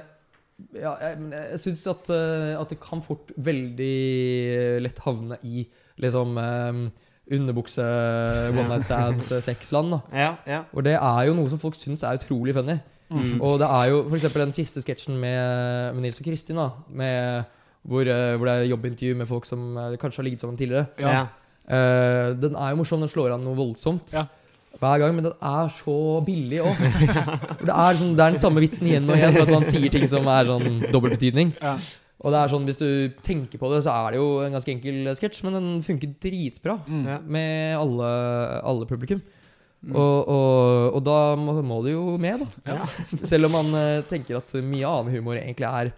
[0.75, 5.63] ja, jeg, jeg syns at, eh, at det kan fort veldig lett havne i
[6.03, 6.89] liksom eh,
[7.32, 7.84] underbukse,
[8.57, 9.91] one night stands, eh, sexland.
[9.91, 10.61] da Ja, ja.
[10.74, 12.80] Og det er jo noe som folk syns er utrolig funny.
[13.13, 13.41] Mm.
[13.41, 14.34] Og det er jo f.eks.
[14.34, 17.43] den siste sketsjen med, med Nils og Kristin, da med,
[17.86, 20.86] hvor, eh, hvor det er jobbintervju med folk som eh, kanskje har ligget sammen tidligere.
[20.99, 21.11] Ja.
[21.13, 21.26] Ja.
[21.63, 24.26] Eh, den er jo morsom, den slår an noe voldsomt Ja.
[24.80, 26.80] hver gang, men den er så billig òg.
[27.67, 30.07] det, er sånn, det er den samme vitsen igjen og igjen, at man sier ting
[30.09, 31.53] som er sånn dobbeltbetydning.
[31.61, 31.78] Ja.
[32.24, 32.89] Og det er sånn, hvis du
[33.26, 36.78] tenker på det, så er det jo en ganske enkel sketsj, men den funker dritbra
[36.88, 37.28] Mm.
[37.28, 38.09] Med alle,
[38.63, 39.19] alle publikum.
[39.84, 39.95] Mm.
[39.99, 42.78] Og, og, og da må, må du jo med, da.
[42.78, 42.88] Ja.
[43.32, 45.91] Selv om man uh, tenker at mye annen humor egentlig er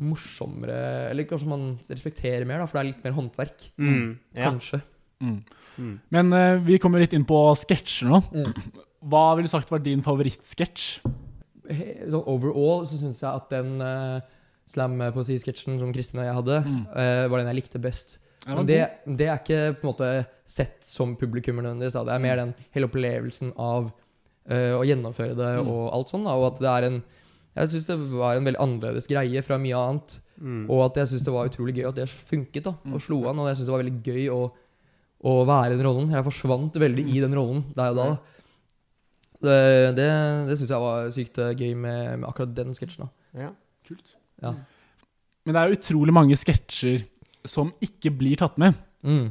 [0.00, 3.64] morsommere Eller kanskje man respekterer mer, da, for det er litt mer håndverk.
[3.80, 4.04] Mm.
[4.36, 4.82] Kanskje.
[5.20, 5.32] Ja.
[5.80, 5.96] Mm.
[6.12, 8.20] Men uh, vi kommer litt inn på sketsjer nå.
[8.36, 8.52] Mm.
[9.10, 10.90] Hva ville du sagt var din favorittsketsj?
[11.70, 14.20] Sånn overall så syns jeg at den uh,
[14.70, 16.82] slam-poesi-sketsjen som Kristin og jeg hadde, Mm.
[16.94, 18.18] uh, var den jeg likte best.
[18.46, 21.92] Ja, Men det, det er ikke på en måte sett som publikummer nødvendigvis.
[22.06, 23.90] Det er mer den hele opplevelsen av
[24.50, 25.68] uh, å gjennomføre det Mm.
[25.68, 26.24] og alt sånn.
[26.24, 27.02] da, Og at det er en
[27.56, 30.20] Jeg syns det var en veldig annerledes greie fra mye annet.
[30.40, 30.70] Mm.
[30.70, 32.94] Og at jeg syns det var utrolig gøy at det funket da, Mm.
[32.94, 33.38] og slo an.
[33.40, 34.52] Og jeg syns det var veldig gøy å,
[35.24, 36.10] å være i den rollen.
[36.14, 38.04] Jeg forsvant veldig i den rollen der og da.
[38.06, 38.18] da.
[39.42, 40.08] Det, det,
[40.48, 43.06] det syns jeg var sykt eh, gøy med, med akkurat den sketsjen.
[43.08, 43.40] da.
[43.42, 43.50] Ja.
[43.88, 44.16] Kult.
[44.42, 44.54] Ja.
[45.46, 47.04] Men det er jo utrolig mange sketsjer
[47.48, 48.74] som ikke blir tatt med.
[49.02, 49.30] Mm.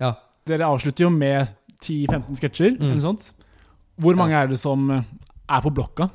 [0.00, 0.14] Ja.
[0.48, 1.48] Dere avslutter jo med
[1.82, 2.90] 10-15 sketsjer, Mm.
[2.92, 3.32] eller sånt.
[4.00, 5.02] Hvor mange er det som eh,
[5.48, 6.08] er på blokka?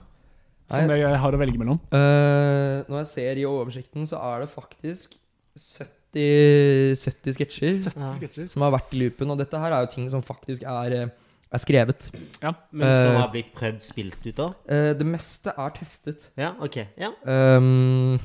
[0.71, 0.97] Som Nei.
[0.97, 1.77] dere har å velge mellom?
[1.93, 5.13] Uh, når jeg ser i oversikten, så er det faktisk
[5.55, 8.47] 70, 70 sketsjer Ja.
[8.47, 9.29] som har vært i loopen.
[9.29, 11.09] Og dette her er jo ting som faktisk er, eh,
[11.53, 12.09] er skrevet.
[12.41, 12.55] Men
[12.93, 14.47] som uh, har blitt prøvd spilt ut da?
[14.69, 16.29] Uh, det meste er testet.
[16.35, 16.81] Ja, OK.
[16.97, 17.11] Ja.
[17.25, 18.19] Um,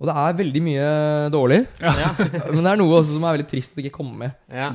[0.00, 0.88] og det er veldig mye
[1.32, 1.60] dårlig.
[1.80, 2.10] Ja.
[2.54, 4.36] Men det er noe også som er veldig trist å ikke komme med.
[4.52, 4.72] ja.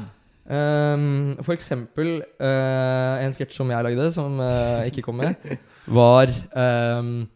[0.49, 5.35] Um, for eksempel uh, en sketsj som jeg lagde, som uh, ikke kom med,
[5.85, 7.27] var um,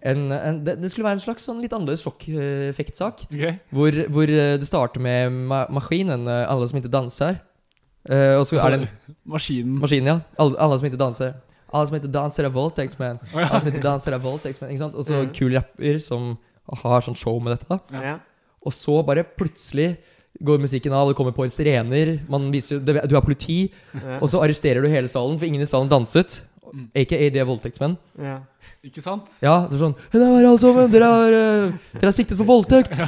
[0.00, 3.26] en, en, det, det skulle være en slags sånn litt annerledes sjokkeffektsak.
[3.28, 3.58] Okay.
[3.76, 7.36] Hvor, hvor eh, det starter med ma maskinen, eh, alle som ikke danser.
[8.08, 8.88] Uh, og så er det en
[9.36, 9.76] Maskinen.
[9.78, 10.16] Maskinen, ja.
[10.42, 11.36] Alle, alle som ikke danser.
[11.72, 13.20] Alle som ikke danser, er voldtektsmenn.
[13.36, 14.80] Alle som ikke danser, er voldtektsmenn.
[14.90, 15.30] Og så Mhm.
[15.36, 16.32] kul rapper som
[16.80, 17.68] har sånn show med dette.
[17.68, 18.16] da ja.
[18.62, 19.96] Og så bare plutselig
[20.42, 24.18] går musikken av, det kommer på sirener, man viser, du er politi, ja.
[24.18, 26.40] og så arresterer du hele salen, for ingen i salen danset.
[26.72, 26.86] Mm.
[26.96, 27.98] Aka de er voldtektsmenn.
[28.16, 28.38] ja.
[28.82, 29.26] Ikke sant?
[29.42, 33.02] Ja, så sånn Det er alle sammen, dere er, eh, dere er siktet for voldtekt!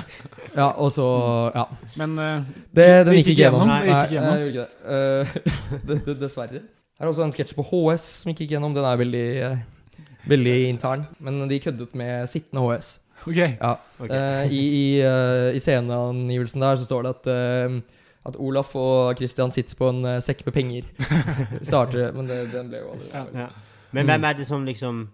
[0.54, 1.06] Ja, og så
[1.54, 1.64] Ja.
[1.96, 3.64] Men uh, Det, den gikk ikke gjennom.
[3.66, 4.66] Nei, det gikk ikke det.
[4.84, 5.32] Eh,
[5.88, 6.16] det, det.
[6.20, 6.60] Dessverre.
[7.00, 8.76] Her er også en sketsj på HS som ikke gikk gjennom.
[8.76, 11.08] Den er veldig, uh, veldig intern.
[11.18, 12.98] Men de køddet med sittende HS.
[13.26, 13.40] Ok.
[13.40, 13.74] Ja.
[13.98, 14.14] okay.
[14.14, 19.18] Uh, I i, uh, i sceneangivelsen der så står det at uh, at Olaf og
[19.18, 20.88] Christian sitter på en uh, sekk med penger.
[21.68, 23.24] Starter, men det, den ble jo aldri Ja.
[23.44, 23.48] Ja.
[23.94, 25.04] Men hvem er det som liksom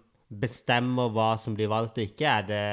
[0.41, 2.25] bestemmer hva som blir valgt og ikke?
[2.25, 2.65] Er det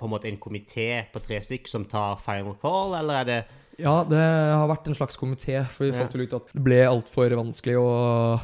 [0.00, 3.40] på en måte en komité på tre stykk som tar final call, eller er det
[3.80, 5.98] Ja, det har vært en slags komité, for vi Ja.
[6.02, 7.86] fant vel ut at det ble altfor vanskelig å,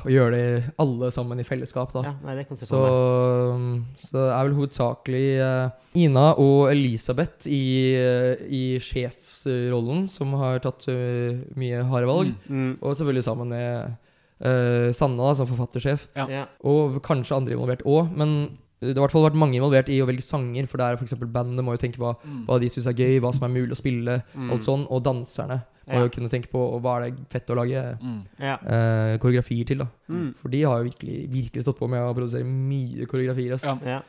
[0.01, 1.93] å gjøre det alle sammen i fellesskap.
[1.93, 3.85] da Ja, nei, det kan se Så, meg.
[4.01, 5.71] så det er vel hovedsakelig eh,
[6.07, 12.35] Ina og Elisabeth i, eh, i sjefsrollen som har tatt eh, mye harde valg.
[12.49, 12.79] Mm.
[12.81, 13.97] Og selvfølgelig sammen med
[14.45, 16.09] uh, Sanna da, som forfattersjef.
[16.17, 16.27] Ja.
[16.29, 16.45] Ja.
[16.69, 20.01] Og kanskje andre involvert òg, men det har i hvert fall vært mange involvert i
[20.03, 20.67] å velge sanger.
[20.69, 21.15] For der f.eks.
[21.33, 22.45] bandet må jo tenke hva, Mm.
[22.47, 24.23] hva de syns er gøy, hva som er mulig å spille.
[24.37, 24.51] Mm.
[24.53, 26.03] Alt sånn, Og danserne må Ja.
[26.03, 28.23] jo kunne tenke på og hva er det fett å lage Mm.
[28.39, 28.55] Ja.
[28.67, 29.79] eh, koreografier til.
[29.79, 30.35] da Mm.
[30.37, 33.53] For de har jo virkelig, virkelig stått på med å produsere mye koreografier.
[33.53, 33.67] Altså.
[33.67, 33.79] Ja.
[33.87, 34.01] Ja.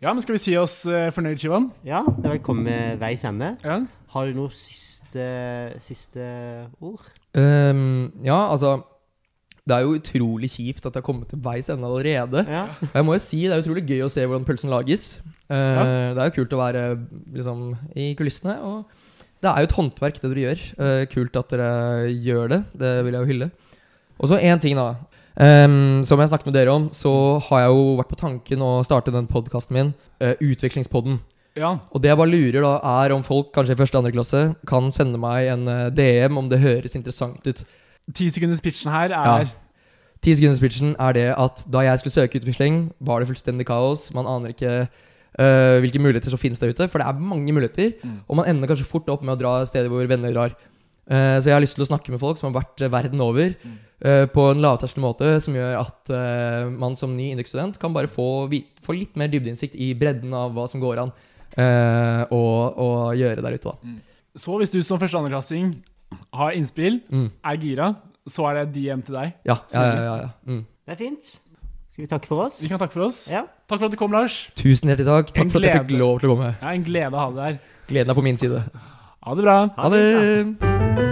[0.00, 1.70] ja, men skal vi si oss uh, fornøyd, Shivan?
[1.84, 3.56] ja, det er velkommen med veis ende.
[3.62, 3.80] Ja.
[4.08, 7.00] Har du noe siste, siste ord?
[7.34, 8.84] Um, ja, altså
[9.68, 12.42] Det er jo utrolig kjipt at det har kommet til veis ende allerede.
[12.50, 12.64] Ja.
[12.82, 15.12] Jeg må jo si Det er utrolig gøy å se hvordan pølsen lages.
[15.46, 15.84] Ja.
[16.16, 16.82] Det er jo kult å være
[17.36, 17.62] liksom,
[17.94, 18.56] i kulissene.
[18.66, 18.90] Og
[19.42, 20.64] det er jo et håndverk, det dere gjør.
[20.86, 22.60] Eh, kult at dere gjør det.
[22.78, 23.50] Det vil jeg jo hylle.
[24.22, 24.94] Og så én ting, da.
[25.32, 27.12] Um, som jeg snakket med dere om, så
[27.48, 31.18] har jeg jo vært på tanken å starte den podkasten min, uh, Utvekslingspodden.
[31.58, 31.74] Ja.
[31.92, 34.42] Og det jeg bare lurer da, er om folk kanskje i første eller andre klasse
[34.68, 37.60] kan sende meg en eh, DM om det høres interessant ut.
[38.10, 39.50] Ti sekunders pitchen her er Ja.
[40.22, 44.08] Ti sekunders pitchen er det at da jeg skulle søke utveksling, var det fullstendig kaos.
[44.14, 44.74] Man aner ikke
[45.38, 47.94] uh, hvilke muligheter som finnes der ute, for det er mange muligheter.
[48.02, 48.20] Mm.
[48.28, 50.54] Og man ender kanskje fort opp med å dra steder hvor venner drar.
[51.10, 53.20] Uh, så jeg har lyst til å snakke med folk som har vært eh, verden
[53.20, 53.78] over, Mm.
[54.06, 56.12] eh, på en lavterskel måte, som gjør at
[56.78, 58.46] man som ny Indux-student kan bare få,
[58.82, 61.12] få litt mer dybdeinnsikt i bredden av hva som går an
[61.58, 62.42] eh, å,
[62.78, 62.88] å
[63.18, 63.70] gjøre der ute.
[63.74, 63.96] da.
[64.38, 65.82] Så hvis du som førsteandreklassing
[66.34, 67.30] har innspill, Mm.
[67.44, 67.94] er gira,
[68.28, 69.32] så er det DM til deg.
[69.44, 70.02] Ja, ja, ja.
[70.02, 70.28] ja, ja.
[70.46, 70.64] Mm.
[70.86, 71.24] Det er fint.
[71.92, 72.62] Skal vi takke for oss?
[72.62, 73.26] Vi kan takke for oss.
[73.30, 73.42] Ja.
[73.68, 74.50] Takk for at du kom, Lars.
[74.56, 75.28] Tusen hjertelig takk.
[75.36, 76.54] En Takk for at jeg fikk lov til å komme.
[76.62, 77.58] Er en glede å ha deg her.
[77.88, 78.62] Gleden er på min side.
[79.22, 79.58] Ha det bra.
[79.76, 80.04] Ha det.
[80.14, 81.11] Ha det!